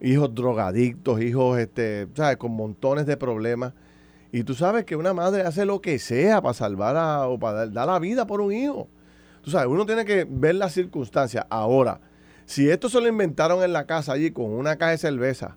[0.00, 2.36] hijos drogadictos, hijos, este, ¿sabes?
[2.36, 3.72] Con montones de problemas.
[4.32, 7.86] Y tú sabes que una madre hace lo que sea para salvar o para dar
[7.86, 8.88] la vida por un hijo.
[9.42, 11.46] Tú sabes, uno tiene que ver las circunstancias.
[11.48, 12.00] Ahora,
[12.44, 15.56] si esto se lo inventaron en la casa allí con una caja de cerveza,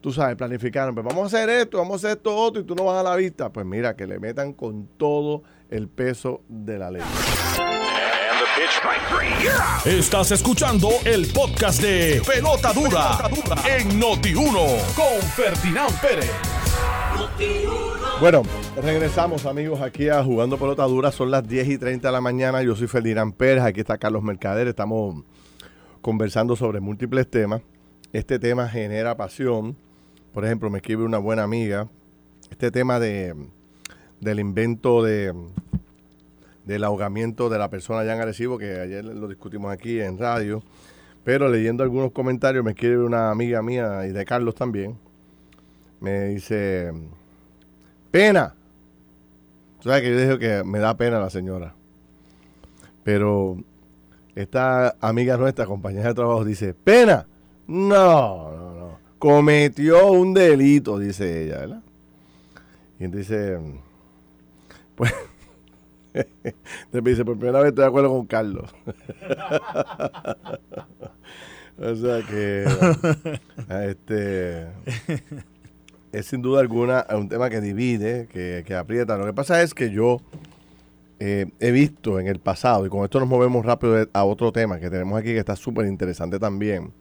[0.00, 2.74] tú sabes, planificaron, pues vamos a hacer esto, vamos a hacer esto otro y tú
[2.74, 6.78] no vas a la vista, pues mira, que le metan con todo el peso de
[6.78, 7.02] la ley.
[9.84, 13.18] Estás escuchando el podcast de Pelota Dura,
[13.66, 16.30] en Noti1 con Ferdinand Pérez.
[18.20, 18.42] Bueno,
[18.80, 21.10] regresamos amigos aquí a Jugando Pelota Dura.
[21.10, 22.62] Son las 10 y 30 de la mañana.
[22.62, 23.64] Yo soy Ferdinand Pérez.
[23.64, 24.68] Aquí está Carlos Mercader.
[24.68, 25.24] Estamos
[26.00, 27.60] conversando sobre múltiples temas.
[28.12, 29.76] Este tema genera pasión.
[30.32, 31.88] Por ejemplo, me escribe una buena amiga.
[32.50, 33.34] Este tema de,
[34.20, 35.34] del invento de
[36.64, 40.62] del ahogamiento de la persona allá en Arecibo, que ayer lo discutimos aquí en radio.
[41.24, 44.98] Pero leyendo algunos comentarios, me escribe una amiga mía y de Carlos también.
[46.00, 46.92] Me dice,
[48.10, 48.54] pena.
[49.80, 51.74] Tú sabes que yo dije que me da pena la señora.
[53.02, 53.56] Pero
[54.34, 57.26] esta amiga nuestra, compañera de trabajo, dice, pena.
[57.66, 58.98] No, no, no.
[59.18, 61.82] Cometió un delito, dice ella, ¿verdad?
[62.98, 63.58] Y entonces,
[64.94, 65.12] pues
[66.92, 68.70] dice, por primera vez estoy de acuerdo con Carlos.
[71.78, 72.64] o sea que
[73.88, 74.68] este
[76.12, 79.18] es sin duda alguna un tema que divide, que, aprieta.
[79.18, 80.20] Lo que pasa es que yo
[81.18, 84.78] eh, he visto en el pasado, y con esto nos movemos rápido a otro tema
[84.78, 86.92] que tenemos aquí que está súper interesante también.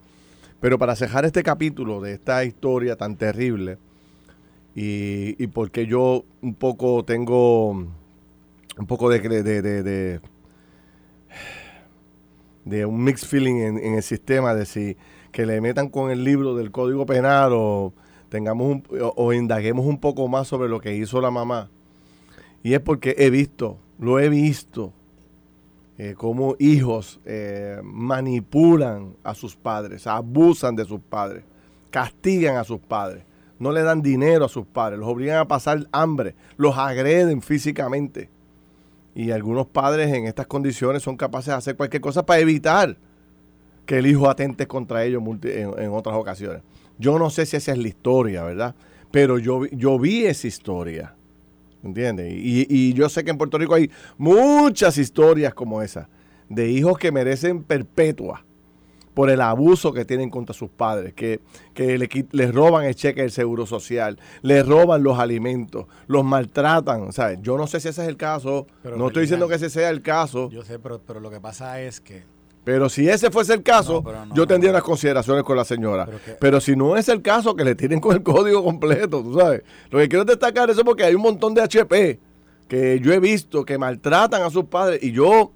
[0.60, 3.78] Pero para cejar este capítulo de esta historia tan terrible,
[4.76, 7.86] y, y porque yo un poco tengo
[8.78, 10.22] un poco de, de, de,
[12.66, 14.98] de, un mixed feeling en, el sistema de si
[15.32, 17.94] que le metan con el libro del Código Penal o
[18.30, 21.70] tengamos un, o, o indaguemos un poco más sobre lo que hizo la mamá.
[22.64, 24.94] Y es porque he visto, lo he visto,
[26.00, 31.44] eh, cómo hijos eh, manipulan a sus padres, abusan de sus padres,
[31.92, 33.24] castigan a sus padres,
[33.60, 38.32] no le dan dinero a sus padres, los obligan a pasar hambre, los agreden físicamente.
[39.16, 42.98] Y algunos padres en estas condiciones son capaces de hacer cualquier cosa para evitar
[43.86, 46.62] que el hijo atente contra ellos en, en otras ocasiones.
[46.98, 48.76] Yo no sé si esa es la historia, ¿verdad?
[49.12, 51.16] Pero yo, yo vi esa historia.
[51.84, 52.32] ¿Entiendes?
[52.34, 56.08] Y, y, yo sé que en Puerto Rico hay muchas historias como esa,
[56.48, 58.46] de hijos que merecen perpetua
[59.14, 61.40] por el abuso que tienen contra sus padres, que,
[61.74, 67.12] que le, les roban el cheque del seguro social, les roban los alimentos, los maltratan.
[67.12, 67.40] ¿sabes?
[67.42, 69.90] Yo no sé si ese es el caso, pero no estoy diciendo que ese sea
[69.90, 70.50] el caso.
[70.50, 72.24] Yo sé, pero, pero lo que pasa es que
[72.64, 75.66] pero si ese fuese el caso, no, no, yo tendría no, unas consideraciones con la
[75.66, 76.06] señora.
[76.06, 79.22] Pero, que, pero, si no es el caso, que le tienen con el código completo,
[79.22, 79.64] tú sabes.
[79.90, 82.20] Lo que quiero destacar es porque hay un montón de HP
[82.70, 85.04] que yo he visto que maltratan a sus padres.
[85.04, 85.52] Y yo,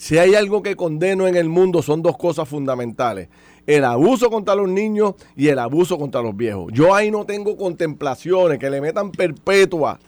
[0.00, 3.28] si hay algo que condeno en el mundo, son dos cosas fundamentales.
[3.66, 6.72] El abuso contra los niños y el abuso contra los viejos.
[6.72, 10.00] Yo ahí no tengo contemplaciones, que le metan perpetua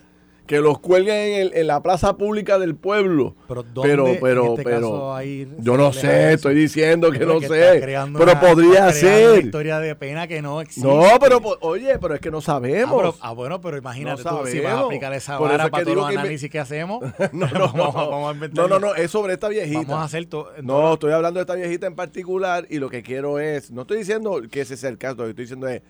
[0.53, 3.35] que los cuelguen en, el, en, la plaza pública del pueblo.
[3.49, 5.19] Pero, pero, pero, este pero
[5.61, 7.79] yo no sé, estoy diciendo que no que sé.
[7.81, 9.31] Pero una, podría ser.
[9.31, 10.87] Una historia de pena que no existe.
[10.87, 12.93] No, pero oye, pero es que no sabemos.
[12.93, 15.85] Ah, pero, ah bueno, pero imagínate no tú, si vas a aplicar esa vara para
[15.85, 16.51] todos los análisis me...
[16.51, 17.03] que hacemos.
[17.33, 19.81] no, no, no, vamos a no, no, no, es sobre esta viejita.
[19.81, 20.51] Vamos a hacer todo.
[20.63, 23.97] No, estoy hablando de esta viejita en particular y lo que quiero es, no estoy
[23.97, 25.81] diciendo que ese sea el caso, lo que estoy diciendo es,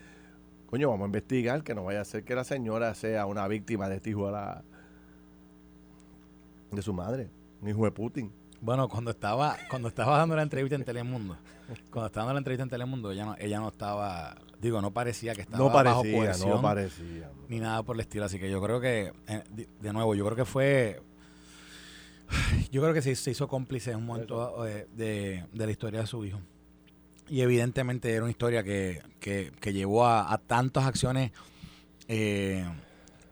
[0.72, 3.90] coño, vamos a investigar que no vaya a ser que la señora sea una víctima
[3.90, 4.64] de este hijo a la
[6.70, 7.28] de su madre,
[7.61, 8.32] un hijo de Putin.
[8.62, 11.37] Bueno, cuando estaba, cuando estaba dando la entrevista en Telemundo,
[11.90, 15.35] cuando estaba dando la entrevista en Telemundo, ella no, ella no estaba, digo, no parecía
[15.35, 18.24] que estaba no parecía, bajo coerción, no parecía, ni nada por el estilo.
[18.24, 19.44] Así que yo creo que, eh,
[19.78, 21.02] de nuevo, yo creo que fue,
[22.72, 26.00] yo creo que se, se hizo cómplice en un momento eh, de, de, la historia
[26.00, 26.40] de su hijo.
[27.33, 31.33] Y evidentemente era una historia que, que, que llevó a, a tantas acciones
[32.07, 32.62] eh,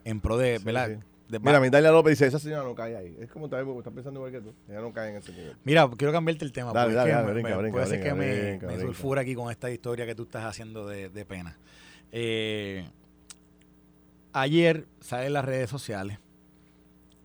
[0.06, 0.88] en pro de, Sí, ¿verdad?
[1.28, 1.38] sí.
[1.42, 3.14] Mira, Mindalia López dice, esa señora no cae ahí.
[3.20, 4.54] Es como también porque está pensando igual que tú.
[4.70, 5.54] Ella no cae en ese nivel.
[5.64, 6.72] Mira, quiero cambiarte el tema.
[6.72, 10.22] Dale, dale, brinca, brinca, puede ser que me, sulfura aquí con esta historia que tú
[10.22, 11.58] estás haciendo de, de pena.
[12.10, 12.88] Eh,
[14.32, 16.18] ayer sale en las redes sociales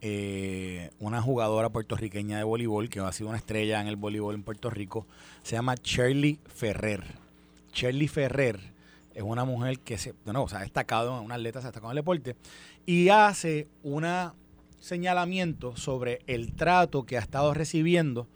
[0.08, 4.44] eh, una jugadora puertorriqueña de voleibol que ha sido una estrella en el voleibol en
[4.44, 5.08] Puerto Rico.
[5.42, 7.04] Se llama Shirley Ferrer.
[7.74, 8.60] Shirley Ferrer
[9.16, 11.98] es una mujer que se, bueno, o ha destacado, una atleta, se ha destacado en
[11.98, 12.36] el deporte
[12.86, 14.06] y hace un
[14.80, 18.28] señalamiento sobre el trato que ha estado recibiendo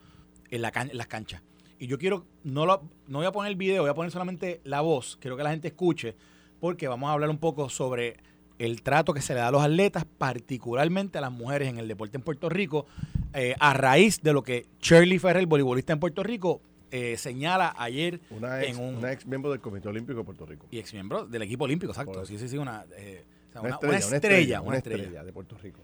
[0.49, 1.43] en, en las canchas.
[1.77, 4.59] Y yo quiero, no, lo, no voy a poner el video, voy a poner solamente
[4.63, 6.15] la voz, quiero que la gente escuche,
[6.59, 8.17] porque vamos a hablar un poco sobre
[8.59, 11.87] el trato que se le da a los atletas, particularmente a las mujeres en el
[11.87, 12.85] deporte en Puerto Rico,
[13.33, 18.19] eh, a raíz de lo que Shirley Ferrer, voleibolista en Puerto Rico, eh, señala ayer
[18.31, 20.67] Una ex, en un una ex miembro del Comité Olímpico de Puerto Rico.
[20.71, 22.25] y ex miembro del equipo olímpico, exacto.
[22.25, 25.23] Sí, sí, sí, una, eh, o sea, Una una- estrella, una estrella, una estrella.
[25.23, 25.79] de Puerto Rico.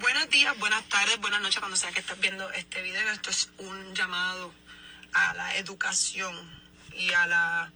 [0.00, 3.00] Buenos días, buenas tardes, buenas noches cuando sea que estés viendo este video.
[3.12, 4.50] Esto es un llamado
[5.12, 6.34] a la educación
[6.98, 7.72] y a la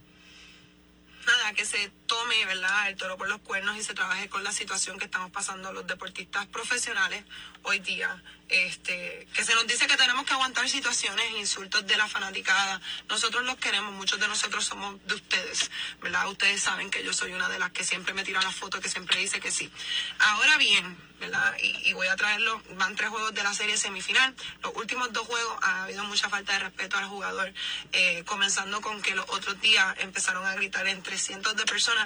[1.25, 4.51] nada que se tome, ¿verdad?, el toro por los cuernos y se trabaje con la
[4.51, 7.23] situación que estamos pasando los deportistas profesionales
[7.63, 8.21] hoy día.
[8.49, 12.81] Este, que se nos dice que tenemos que aguantar situaciones, insultos de la fanaticada.
[13.07, 15.71] Nosotros los queremos, muchos de nosotros somos de ustedes,
[16.01, 16.27] ¿verdad?
[16.27, 18.89] Ustedes saben que yo soy una de las que siempre me tira la foto, que
[18.89, 19.71] siempre dice que sí.
[20.19, 21.55] Ahora bien, ¿verdad?
[21.61, 24.35] Y, y voy a traerlo, van tres juegos de la serie semifinal.
[24.63, 27.53] Los últimos dos juegos ha habido mucha falta de respeto al jugador,
[27.93, 32.00] eh, comenzando con que los otros días empezaron a gritar entre cientos de personas.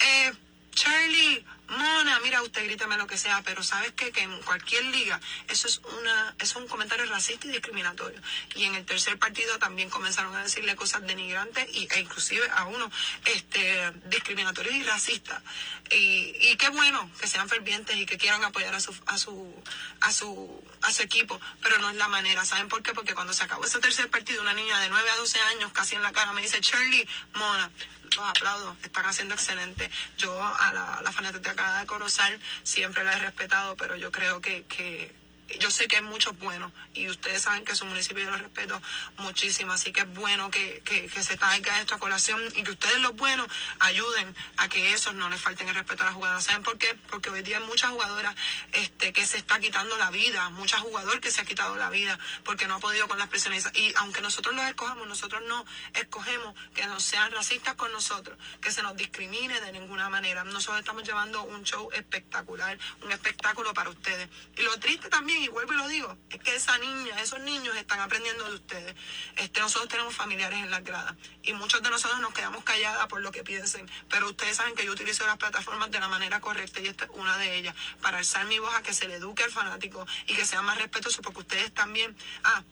[0.00, 0.32] Eh,
[0.74, 4.12] Charlie, Mona, mira, usted grítame lo que sea, pero sabes qué?
[4.12, 5.18] que en cualquier liga
[5.48, 8.20] eso es una es un comentario racista y discriminatorio.
[8.54, 12.64] Y en el tercer partido también comenzaron a decirle cosas denigrantes y, e inclusive a
[12.64, 12.90] uno
[13.24, 15.42] este discriminatorios y racistas.
[15.90, 19.54] Y, y qué bueno que sean fervientes y que quieran apoyar a su a su
[20.00, 22.44] a su a su equipo, pero no es la manera.
[22.44, 22.92] ¿Saben por qué?
[22.92, 25.94] Porque cuando se acabó ese tercer partido, una niña de 9 a 12 años, casi
[25.94, 27.70] en la cara, me dice, Charlie, Mona,
[28.16, 29.90] los aplaudo, están haciendo excelente.
[30.18, 34.64] Yo a la, la fanática de Corozal siempre la he respetado, pero yo creo que,
[34.64, 35.14] que,
[35.60, 38.80] yo sé que hay muchos buenos y ustedes saben que su municipio yo lo respeto
[39.18, 42.70] muchísimo, así que es bueno que, que, que se traiga esto a colación y que
[42.72, 43.46] ustedes los buenos
[43.80, 46.44] ayuden a que esos no les falten el respeto a las jugadoras.
[46.44, 46.94] ¿Saben por qué?
[47.10, 48.34] Porque hoy día hay muchas jugadoras
[48.72, 52.18] este, que se está quitando la vida, muchas jugadoras que se ha quitado la vida
[52.44, 53.68] porque no ha podido con las presiones.
[53.74, 55.64] Y aunque nosotros los escojamos, nosotros no
[55.94, 60.44] escogemos que no sean racistas con nosotros, que se nos discrimine de ninguna manera.
[60.44, 64.28] Nosotros estamos llevando un show espectacular, un espectáculo para ustedes.
[64.56, 67.76] Y lo triste también y vuelvo y lo digo, es que esa niña, esos niños
[67.76, 68.94] están aprendiendo de ustedes.
[69.36, 73.20] Este, nosotros tenemos familiares en las gradas y muchos de nosotros nos quedamos calladas por
[73.20, 76.80] lo que piensen, pero ustedes saben que yo utilizo las plataformas de la manera correcta
[76.80, 79.42] y esta es una de ellas, para alzar mi voz a que se le eduque
[79.42, 82.62] al fanático y que sea más respetuoso, porque ustedes también, ah,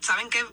[0.00, 0.44] saben que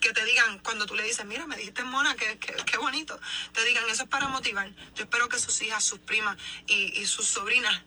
[0.00, 3.20] que te digan cuando tú le dices, mira, me dijiste mona, qué, qué, bonito,
[3.52, 4.70] te digan, eso es para motivar.
[4.94, 7.82] Yo espero que sus hijas, sus primas y, y sus sobrinas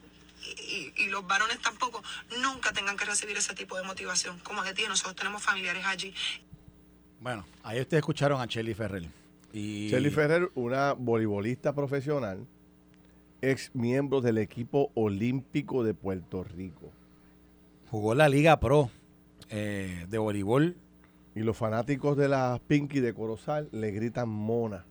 [0.97, 2.01] y, los varones tampoco
[2.41, 4.39] nunca tengan que recibir ese tipo de motivación.
[4.39, 6.13] Como de ti, nosotros tenemos familiares allí.
[7.19, 9.07] Bueno, ahí ustedes escucharon a Shelly Ferrer.
[9.53, 9.89] Y...
[9.89, 12.45] Shelly Ferrer, una voleibolista profesional,
[13.41, 16.91] ex miembro del equipo olímpico de Puerto Rico.
[17.89, 18.89] Jugó la Liga Pro
[19.49, 20.77] eh, de voleibol.
[21.35, 24.85] Y los fanáticos de la Pinky de Corozal le gritan mona.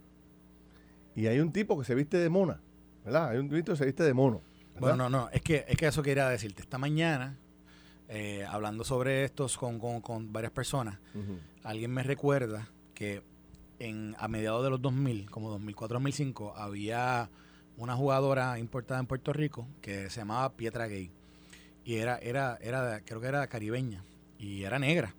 [1.15, 2.61] Y hay un tipo que se viste de mona,
[3.05, 3.29] ¿verdad?
[3.29, 4.43] Hay un tipo que se viste de mono.
[4.83, 6.63] Bueno, no, no, es que, es que eso quería decirte.
[6.63, 7.37] Esta mañana,
[8.09, 10.99] eh, hablando sobre estos con, varias personas,
[11.63, 13.23] alguien me recuerda que
[13.79, 17.31] en, a mediados de los 2000, como 2004-2005, había
[17.77, 21.11] una jugadora importada en Puerto Rico que se llamaba Pietra Gay.
[21.85, 24.05] Y era, era, era creo que era caribeña
[24.39, 25.15] y era negra.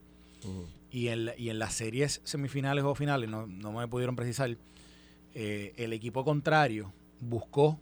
[0.92, 4.56] y, en, y en las series semifinales o finales, no, no me pudieron precisar,
[5.34, 7.80] eh, el equipo contrario buscó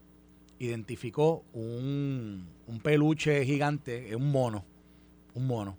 [0.61, 2.47] identificó un,
[2.83, 4.63] peluche gigante, un mono,
[5.33, 5.77] un mono,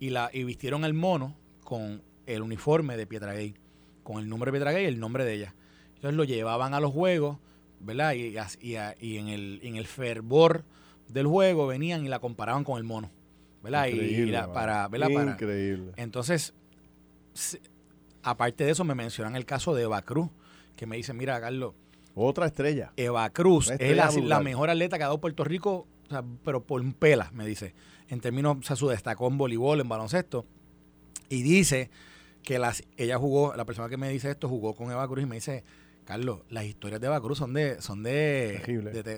[0.00, 3.54] y, la, y vistieron el mono con el uniforme de Pietragay,
[4.02, 5.54] con el nombre de Pietragay y el nombre de ella.
[5.96, 7.38] Entonces lo llevaban a los juegos,
[7.80, 8.14] ¿verdad?
[8.14, 10.64] Y, y, en, el, en el fervor
[11.08, 13.10] del juego venían y la comparaban con el mono,
[13.62, 13.88] ¿verdad?
[13.88, 15.10] y, para, ¿verdad?
[15.10, 15.92] Increíble.
[15.96, 16.54] entonces,
[18.22, 20.30] aparte de eso, me mencionan el caso de Eva Cruz,
[20.76, 21.74] que me dice, mira, Carlos,
[22.14, 22.92] otra estrella.
[22.96, 25.86] Eva Cruz es la, mejor atleta que ha dado Puerto Rico,
[26.44, 27.74] pero por un pela, me dice.
[28.08, 30.44] En términos, o sea, su destacó en voleibol, en baloncesto.
[31.28, 31.90] Y dice
[32.42, 35.26] que las, ella jugó, la persona que me dice esto jugó con Eva Cruz y
[35.26, 35.64] me dice,
[36.04, 38.60] Carlos, las historias de Eva Cruz son de, son de,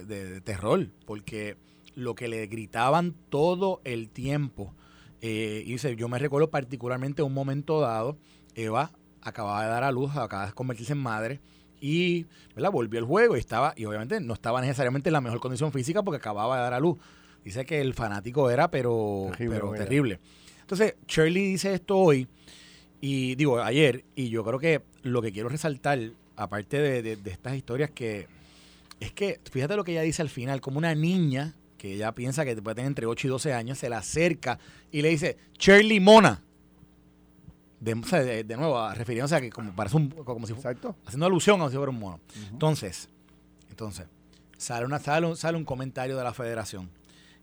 [0.06, 1.56] de, terror, porque
[1.96, 4.72] lo que le gritaban todo el tiempo.
[5.20, 8.16] Eh, y dice, yo me recuerdo particularmente un momento dado,
[8.54, 11.40] Eva acababa de dar a luz, acaba de convertirse en madre
[11.86, 12.26] y
[12.56, 12.72] ¿verdad?
[12.72, 16.02] volvió al juego y estaba, y obviamente no estaba necesariamente en la mejor condición física
[16.02, 16.98] porque acababa de dar a luz.
[17.44, 19.54] Dice que el fanático era pero terrible.
[19.54, 20.20] Pero terrible.
[20.62, 22.26] Entonces, Shirley dice esto hoy,
[23.00, 27.90] y digo ayer, y yo creo que lo que quiero resaltar, aparte de, estas historias,
[27.90, 28.26] que
[28.98, 32.44] es que, fíjate lo que ella dice al final, como una niña que ella piensa
[32.44, 34.58] que puede tener entre 8 y 12 años, se la acerca
[34.90, 36.42] y le dice, Shirley Mona
[37.80, 40.96] de, de, nuevo, refiriéndose a que como parece un, como si Exacto.
[41.04, 42.20] haciendo alusión a si fuera un mono.
[42.50, 43.08] Entonces,
[43.68, 44.06] entonces,
[44.56, 46.90] sale, una, sale, un, sale un comentario de la federación.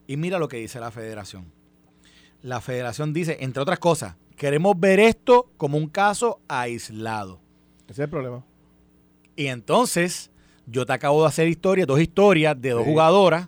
[0.08, 1.46] Y mira lo que dice la federación.
[2.42, 7.40] La federación dice, entre otras cosas, queremos ver esto como un caso aislado.
[7.84, 8.44] Ese es el problema.
[9.36, 10.32] Y entonces,
[10.66, 13.48] yo te acabo de hacer historias, dos historias de dos jugadoras,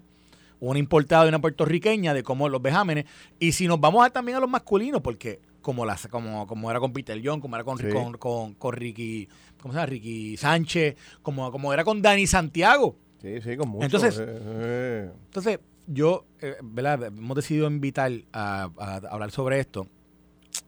[0.60, 3.06] una importada y una puertorriqueña, de cómo los vejámenes.
[3.40, 6.80] Y si nos vamos a también a los masculinos, porque como, las, como, como era
[6.80, 7.80] con Peter John, como era con,
[8.20, 9.28] con, con, Ricky,
[9.59, 9.88] ¿cómo se llama?
[9.88, 12.95] Ricky Sánchez, como, como era con Dani Santiago.
[13.20, 13.86] Sí, sí, con mucho.
[13.86, 15.11] Entonces, eh, eh.
[15.26, 17.05] entonces yo, eh, ¿verdad?
[17.05, 18.70] Hemos decidido invitar a,
[19.09, 19.88] hablar sobre esto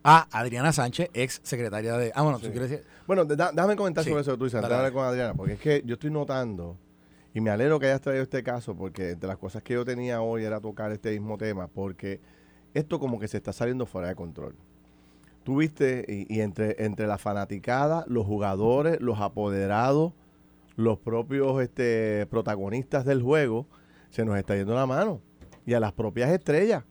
[0.04, 2.12] a Adriana Sánchez, ex secretaria de...
[2.16, 2.86] Ah, bueno, ¿tú quieres decir?
[3.06, 5.94] Bueno, déjame comentar sobre eso que tú dices, dale, con Adriana, porque es que yo
[5.94, 6.76] estoy notando,
[7.36, 10.22] y me alegro que hayas traído este caso, porque de las cosas que yo tenía
[10.22, 12.20] hoy era tocar este mismo tema, porque
[12.74, 14.56] esto como que se está saliendo fuera de control
[15.48, 20.12] tuviste y, y, entre, entre la fanaticada, los jugadores, los apoderados,
[20.76, 23.66] los propios este, protagonistas del juego,
[24.10, 25.22] se nos está yendo la mano.
[25.66, 26.84] Y a las propias estrellas.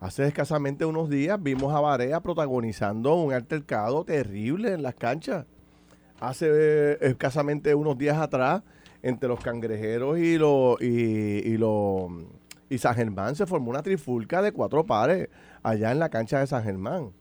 [0.00, 5.46] Hace escasamente unos días vimos a Barea protagonizando un altercado terrible en las canchas.
[6.18, 8.64] Hace eh, escasamente unos días atrás,
[9.04, 10.86] entre los cangrejeros y los y,
[11.44, 12.10] y, los
[12.68, 15.28] y San Germán se formó una trifulca de cuatro pares
[15.62, 17.12] allá en la cancha de San Germán.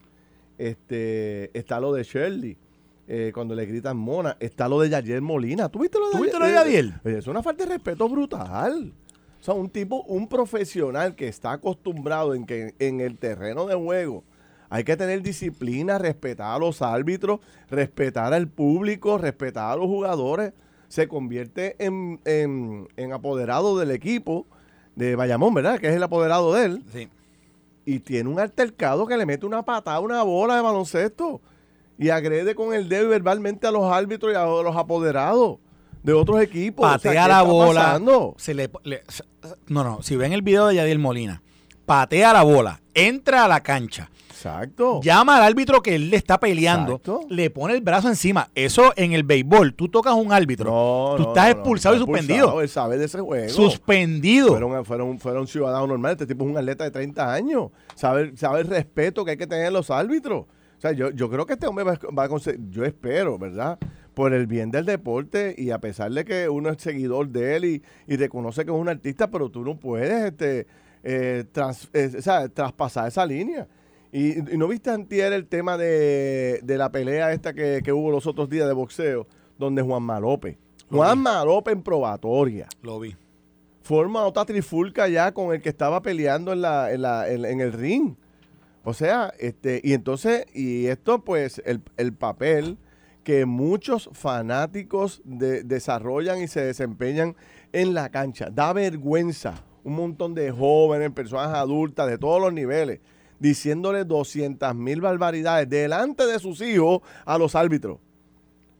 [0.60, 2.58] Este, está lo de Shirley.
[3.08, 5.70] Eh, cuando le gritan mona, está lo de Yadiel Molina.
[5.70, 6.94] ¿Tú viste lo de, ¿Tú viste lo de Yadiel?
[7.06, 8.94] es una falta de respeto brutal.
[9.40, 13.74] O sea, un tipo, un profesional que está acostumbrado en que en el terreno de
[13.74, 14.24] juego
[14.70, 17.40] hay que tener disciplina, respetar a los árbitros,
[17.72, 20.54] respetar al público, respetar a los jugadores.
[20.90, 24.46] Se convierte en, en, apoderado del equipo
[24.96, 25.80] de Bayamón, ¿verdad?
[25.80, 26.84] Que es el apoderado de él.
[26.92, 27.10] Sí.
[27.90, 31.42] Y tiene un altercado que le mete una patada a una bola de baloncesto
[31.98, 35.58] y agrede con el dedo verbalmente a los árbitros y a los apoderados
[36.04, 36.88] de otros equipos.
[36.88, 38.00] Patea la bola.
[38.38, 38.70] Se le,
[39.70, 41.42] no, no, si ven el video de Yadiel Molina,
[41.88, 44.12] patea la bola, entra a la cancha.
[44.40, 45.02] Exacto.
[45.02, 48.50] Llama al árbitro que él le está peleando, le pone el brazo encima.
[48.56, 52.62] Eso en el béisbol, tú tocas a un árbitro, tú estás expulsado y suspendido.
[52.62, 53.50] él sabe de ese juego.
[53.50, 54.48] Suspendido.
[54.48, 56.16] Fueron, fueron, fueron ciudadanos normales.
[56.16, 57.72] Este tipo es un atleta de 30 años.
[57.96, 60.46] Sabe, sabe el respeto que hay que tener en los árbitros.
[60.46, 63.78] O sea, yo, yo creo que este hombre va, va a conseguir, yo espero, ¿verdad?
[64.14, 67.66] por el bien del deporte y a pesar de que uno es seguidor de él
[67.66, 70.68] y, y reconoce que es un artista, pero tú no puedes este,
[71.04, 71.46] eh,
[71.94, 73.68] eh, traspasar esa línea.
[74.12, 78.68] Y, no viste antier el tema de, la pelea esta que, hubo los otros días
[78.68, 80.58] de boxeo, donde Juan Malope.
[80.90, 82.68] Juan Malope en probatoria.
[82.82, 83.16] Lo vi.
[83.82, 87.74] Forma otra trifulca ya con el que estaba peleando en, la, en, la, en, el
[87.74, 88.16] ring.
[88.84, 92.78] O sea, este, y entonces, y esto pues, el, el papel
[93.24, 97.36] que muchos fanáticos desarrollan y se desempeñan
[97.74, 98.50] en la cancha.
[98.50, 103.00] Da vergüenza un montón de jóvenes, personas adultas de todos los niveles,
[103.40, 108.00] diciéndole 200 mil barbaridades delante de sus hijos a los árbitros.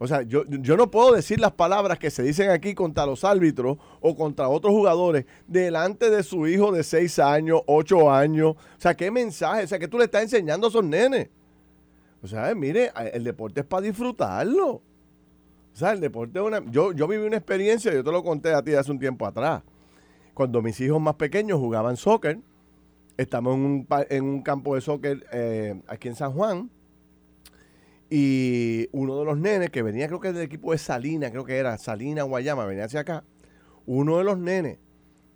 [0.02, 3.26] O sea, yo, yo, no puedo decir las palabras que se dicen aquí contra los
[3.26, 8.52] árbitros o contra otros jugadores delante de su hijo de 6 años, 8 años.
[8.56, 9.66] O sea, ¿qué mensaje?
[9.66, 11.28] O sea, que tú le estás enseñando a esos nenes?
[12.24, 14.70] O sea, mire, el deporte es para disfrutarlo.
[14.70, 14.84] O
[15.74, 16.64] sea, el deporte es una...
[16.72, 19.64] Yo, yo viví una experiencia, yo te lo conté a ti hace un tiempo atrás.
[20.34, 22.40] Cuando mis hijos más pequeños jugaban soccer,
[23.22, 26.70] estamos en un, en un campo de soccer eh, aquí en San Juan,
[28.10, 31.58] y uno de los nenes que venía, creo que del equipo de Salina, creo que
[31.58, 33.24] era Salina Guayama, venía hacia acá,
[33.86, 34.80] uno de los nenes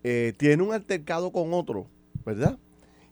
[0.03, 1.87] eh, tiene un altercado con otro,
[2.25, 2.57] ¿verdad?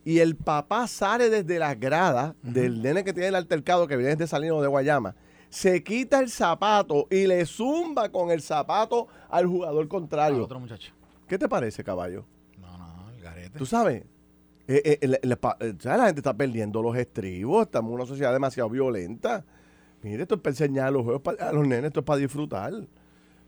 [0.04, 4.16] y el papá sale desde las gradas del nene que tiene el altercado que viene
[4.16, 5.16] desde Salino de Guayama,
[5.50, 10.44] se quita el zapato y le zumba con el zapato al jugador contrario.
[10.44, 10.94] otro muchacho.
[11.28, 12.26] ¿Qué te parece, caballo?
[12.58, 13.60] No, no, el garete.
[13.60, 14.04] Tú sabes,
[14.68, 15.20] eh, eh,
[15.84, 19.43] la gente está perdiendo los estribos, estamos en una sociedad demasiado violenta.
[20.03, 22.74] Mire, esto es para enseñar los juegos a los nenes, esto es para disfrutar.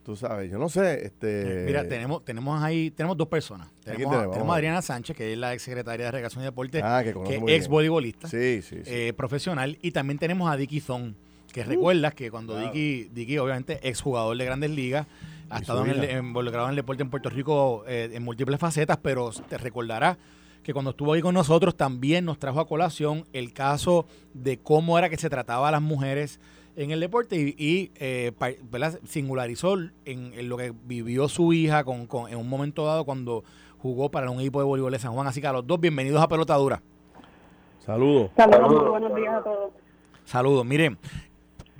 [0.03, 1.05] Tú sabes, yo no sé.
[1.05, 1.64] Este...
[1.66, 3.70] Mira, tenemos, tenemos ahí, tenemos dos personas.
[3.84, 7.11] Tenemos, a Adriana Sánchez, que es la ex secretaria de Recreación y Deporte, ah, que,
[7.36, 9.78] es ex voleibolista, sí, sí, eh, profesional.
[9.82, 11.16] Y también tenemos a Dicky Zon,
[11.53, 15.07] que uh, recuerdas que cuando Dicky, Dicky, obviamente, ex jugador de grandes ligas,
[15.49, 18.97] ha estado en el, involucrado en el deporte en Puerto Rico eh, en múltiples facetas,
[19.01, 20.18] pero te recordará
[20.64, 24.97] que cuando estuvo ahí con nosotros también nos trajo a colación el caso de cómo
[24.97, 26.39] era que se trataba a las mujeres
[26.76, 28.32] en el deporte y, eh,
[29.03, 33.43] singularizó en, lo que vivió su hija con, en un momento dado cuando
[33.78, 35.28] jugó para un equipo de voleibol de San Juan.
[35.28, 36.82] Así que a los dos, bienvenidos a Pelotadura.
[37.80, 38.32] Saludos.
[38.38, 39.74] Saludos, buenos días a todos.
[40.24, 40.66] Saludos.
[40.66, 40.97] Miren,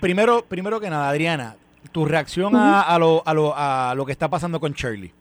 [0.02, 1.56] primero, primero que nada, Adriana,
[1.94, 5.14] tu reacción a, a, lo, a, lo, a lo que está pasando con Shirley.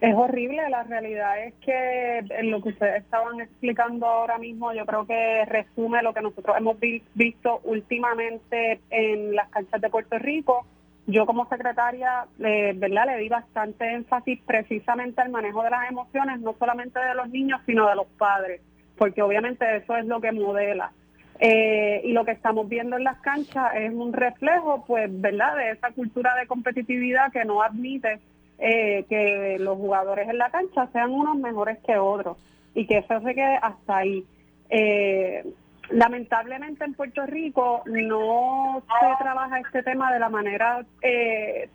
[0.00, 4.86] Es horrible, la realidad es que en lo que ustedes estaban explicando ahora mismo, yo
[4.86, 6.76] creo que resume lo que nosotros hemos
[7.14, 10.64] visto últimamente en las canchas de Puerto Rico.
[11.08, 13.06] Yo como secretaria, ¿verdad?
[13.06, 17.60] Le di bastante énfasis precisamente al manejo de las emociones, no solamente de los niños,
[17.66, 18.60] sino de los padres,
[18.96, 20.92] porque obviamente eso es lo que modela.
[21.40, 25.70] Eh, y lo que estamos viendo en las canchas es un reflejo, pues, ¿verdad?, de
[25.70, 28.20] esa cultura de competitividad que no admite
[28.58, 32.36] eh, que los jugadores en la cancha sean unos mejores que otros
[32.74, 34.24] y que eso se quede hasta ahí.
[34.70, 35.44] Eh,
[35.90, 41.68] lamentablemente en Puerto Rico no se trabaja este tema de la manera, eh,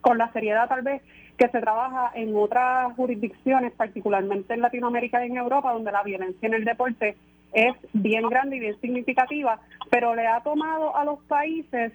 [0.00, 1.02] con la seriedad tal vez
[1.36, 6.46] que se trabaja en otras jurisdicciones, particularmente en Latinoamérica y en Europa, donde la violencia
[6.46, 7.16] en el deporte
[7.52, 9.60] es bien grande y bien significativa,
[9.90, 11.92] pero le ha tomado a los países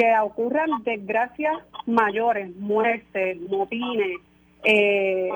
[0.00, 1.52] que ocurran desgracias
[1.84, 4.18] mayores, muertes, motines,
[4.64, 5.28] eh,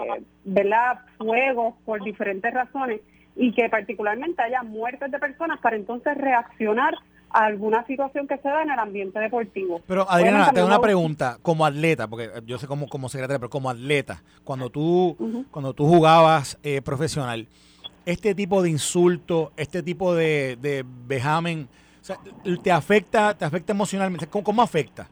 [0.44, 1.00] ¿verdad?
[1.18, 3.02] fuegos por diferentes razones
[3.36, 6.94] y que particularmente haya muertes de personas para entonces reaccionar
[7.28, 9.82] a alguna situación que se da en el ambiente deportivo.
[9.86, 13.68] Pero Adriana, tengo una pregunta, como atleta, porque yo sé como, como secretaria, pero como
[13.68, 17.48] atleta, cuando tú, cuando tú jugabas eh, profesional,
[18.06, 21.68] este tipo de insulto, este tipo de, de vejamen,
[22.04, 22.18] o sea,
[22.62, 24.26] ¿te afecta, te afecta emocionalmente?
[24.26, 25.06] ¿Cómo, afecta?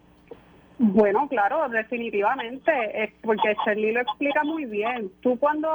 [0.79, 2.71] Bueno, claro, definitivamente,
[3.03, 5.11] es porque Shirley lo explica muy bien.
[5.23, 5.71] Tú cuando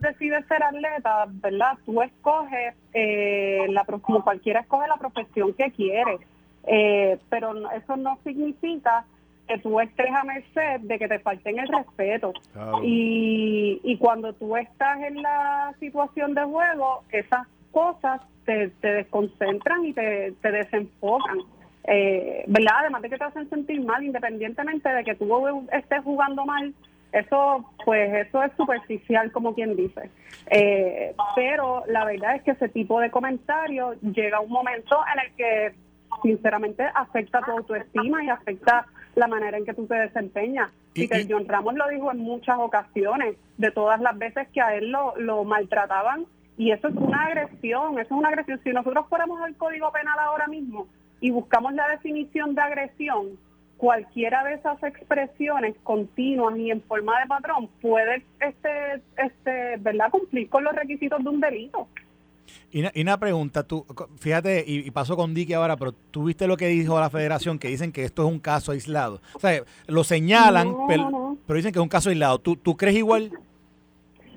[0.00, 1.78] decides ser atleta, ¿verdad?
[1.86, 6.18] Tú escoges, eh, la, como cualquiera escoge la profesión que quiere,
[6.66, 9.06] eh, pero eso no significa
[9.46, 12.34] que tú estés a merced de que te falten el respeto.
[12.82, 19.84] Y, y cuando tú estás en la situación de juego, esas cosas te, te desconcentran
[19.84, 21.38] y te, te desenfocan.
[21.84, 22.74] Eh, ¿Verdad?
[22.80, 26.74] Además de que te hacen sentir mal, independientemente de que tú estés jugando mal,
[27.12, 30.10] eso, pues, eso es superficial, como quien dice.
[30.50, 35.20] Eh, pero la verdad es que ese tipo de comentarios llega a un momento en
[35.20, 35.74] el que,
[36.22, 40.70] sinceramente, afecta tu autoestima y afecta la manera en que tú te desempeñas.
[40.92, 44.74] Y, que John Ramos lo dijo en muchas ocasiones, de todas las veces que a
[44.74, 46.26] él lo, lo maltrataban.
[46.58, 48.60] Y eso es una agresión, eso es una agresión.
[48.64, 50.88] Si nosotros fuéramos al Código Penal ahora mismo,
[51.20, 53.38] y buscamos la definición de agresión,
[53.76, 60.10] cualquiera de esas expresiones continuas y en forma de patrón puede este, este, ¿verdad?
[60.10, 61.88] cumplir con los requisitos de un delito.
[62.72, 63.84] Y una, pregunta, tú,
[64.18, 67.68] fíjate, y, pasó con Dicky ahora, pero tú viste lo que dijo la federación, que
[67.68, 69.20] dicen que esto es un caso aislado.
[69.34, 72.38] O sea, lo señalan, pero, dicen que es un caso aislado.
[72.38, 73.32] ¿Tú, ¿Tú crees igual?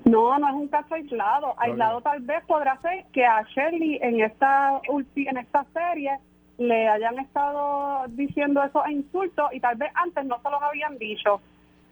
[0.04, 1.54] No, no es un caso aislado.
[1.58, 6.18] Aislado tal vez podrá ser que a Shirley en esta, en esta serie
[6.58, 11.40] le hayan estado diciendo esos insultos y tal vez antes no se los habían dicho.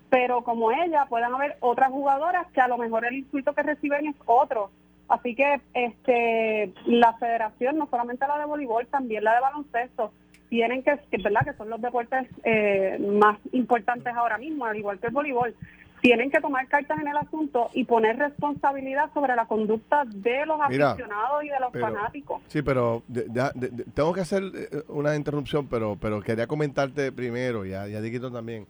[0.09, 4.07] Pero como ella, pueden haber otras jugadoras que a lo mejor el insulto que reciben
[4.07, 4.71] es otro.
[5.09, 10.13] Así que este la federación, no solamente la de voleibol, también la de baloncesto,
[10.49, 11.45] tienen que, ¿verdad?
[11.45, 15.55] que son los deportes eh, más importantes ahora mismo, al igual que el voleibol,
[16.01, 20.61] tienen que tomar cartas en el asunto y poner responsabilidad sobre la conducta de los
[20.61, 22.43] aficionados y de los fanáticos.
[22.49, 23.03] Sí, pero
[23.95, 28.67] tengo que hacer eh, una interrupción, pero pero quería comentarte primero, ya, ya Diquito también.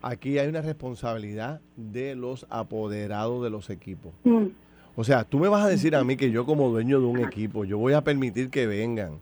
[0.00, 4.12] Aquí hay una responsabilidad de los apoderados de los equipos.
[4.24, 4.46] Mm.
[4.96, 7.20] O sea, tú me vas a decir a mí que yo como dueño de un
[7.20, 9.20] equipo, yo voy a permitir que vengan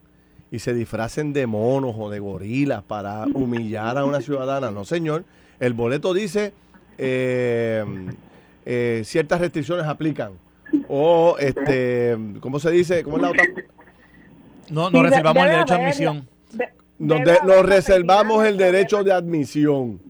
[0.50, 4.70] y se disfracen de monos o de gorilas para humillar a una ciudadana.
[4.70, 5.24] No, señor.
[5.61, 6.54] El boleto dice
[7.03, 7.84] eh,
[8.66, 10.32] eh, ciertas restricciones aplican.
[10.88, 13.03] O, este, ¿cómo se dice?
[13.03, 13.44] ¿Cómo es la otra?
[14.70, 16.28] No, no reservamos el derecho a admisión.
[16.98, 20.01] Donde nos reservamos el derecho de admisión.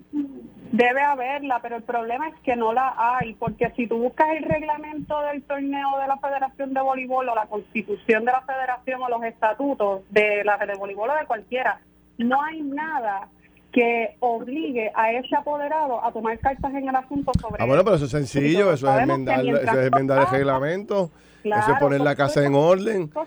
[0.72, 4.44] Debe haberla, pero el problema es que no la hay, porque si tú buscas el
[4.44, 9.08] reglamento del torneo de la Federación de Voleibol o la constitución de la Federación o
[9.08, 11.80] los estatutos de la de voleibol o de cualquiera,
[12.18, 13.28] no hay nada
[13.72, 17.96] que obligue a ese apoderado a tomar cartas en el asunto sobre Ah, bueno, pero
[17.96, 21.10] eso es sencillo, eso es, enmendar, eso es enmendar el reglamento,
[21.44, 23.10] eso es poner la casa en orden.
[23.14, 23.26] o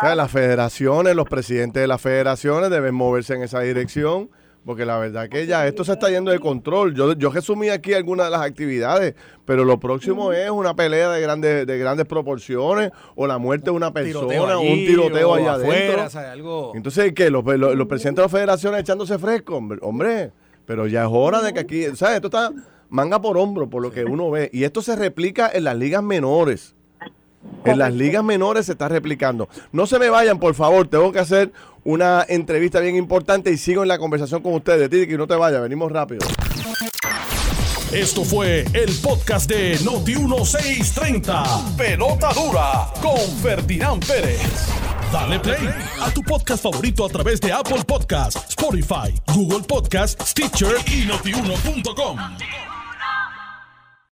[0.00, 4.30] sea, las federaciones, los presidentes de las federaciones deben moverse en esa dirección
[4.64, 6.94] porque la verdad que ya esto se está yendo de control.
[6.94, 11.20] Yo, yo resumí aquí algunas de las actividades, pero lo próximo es una pelea de
[11.20, 16.72] grandes, de grandes proporciones, o la muerte de una persona, o un tiroteo allá adentro.
[16.74, 17.30] Entonces, ¿qué?
[17.30, 20.32] Los, los, presidentes de las federaciones echándose fresco, hombre, hombre,
[20.66, 22.16] pero ya es hora de que aquí, ¿sabes?
[22.16, 22.52] Esto está
[22.90, 24.50] manga por hombro, por lo que uno ve.
[24.52, 26.74] Y esto se replica en las ligas menores.
[27.64, 29.48] En las ligas menores se está replicando.
[29.72, 30.88] No se me vayan, por favor.
[30.88, 31.52] Tengo que hacer
[31.84, 34.88] una entrevista bien importante y sigo en la conversación con ustedes.
[34.90, 36.26] Titi, que no te vayas, venimos rápido.
[37.92, 41.76] Esto fue el podcast de Noti1630.
[41.76, 44.40] Pelota dura con Ferdinand Pérez.
[45.12, 45.68] Dale play
[46.00, 52.16] a tu podcast favorito a través de Apple Podcasts, Spotify, Google Podcasts, Stitcher y notiuno.com.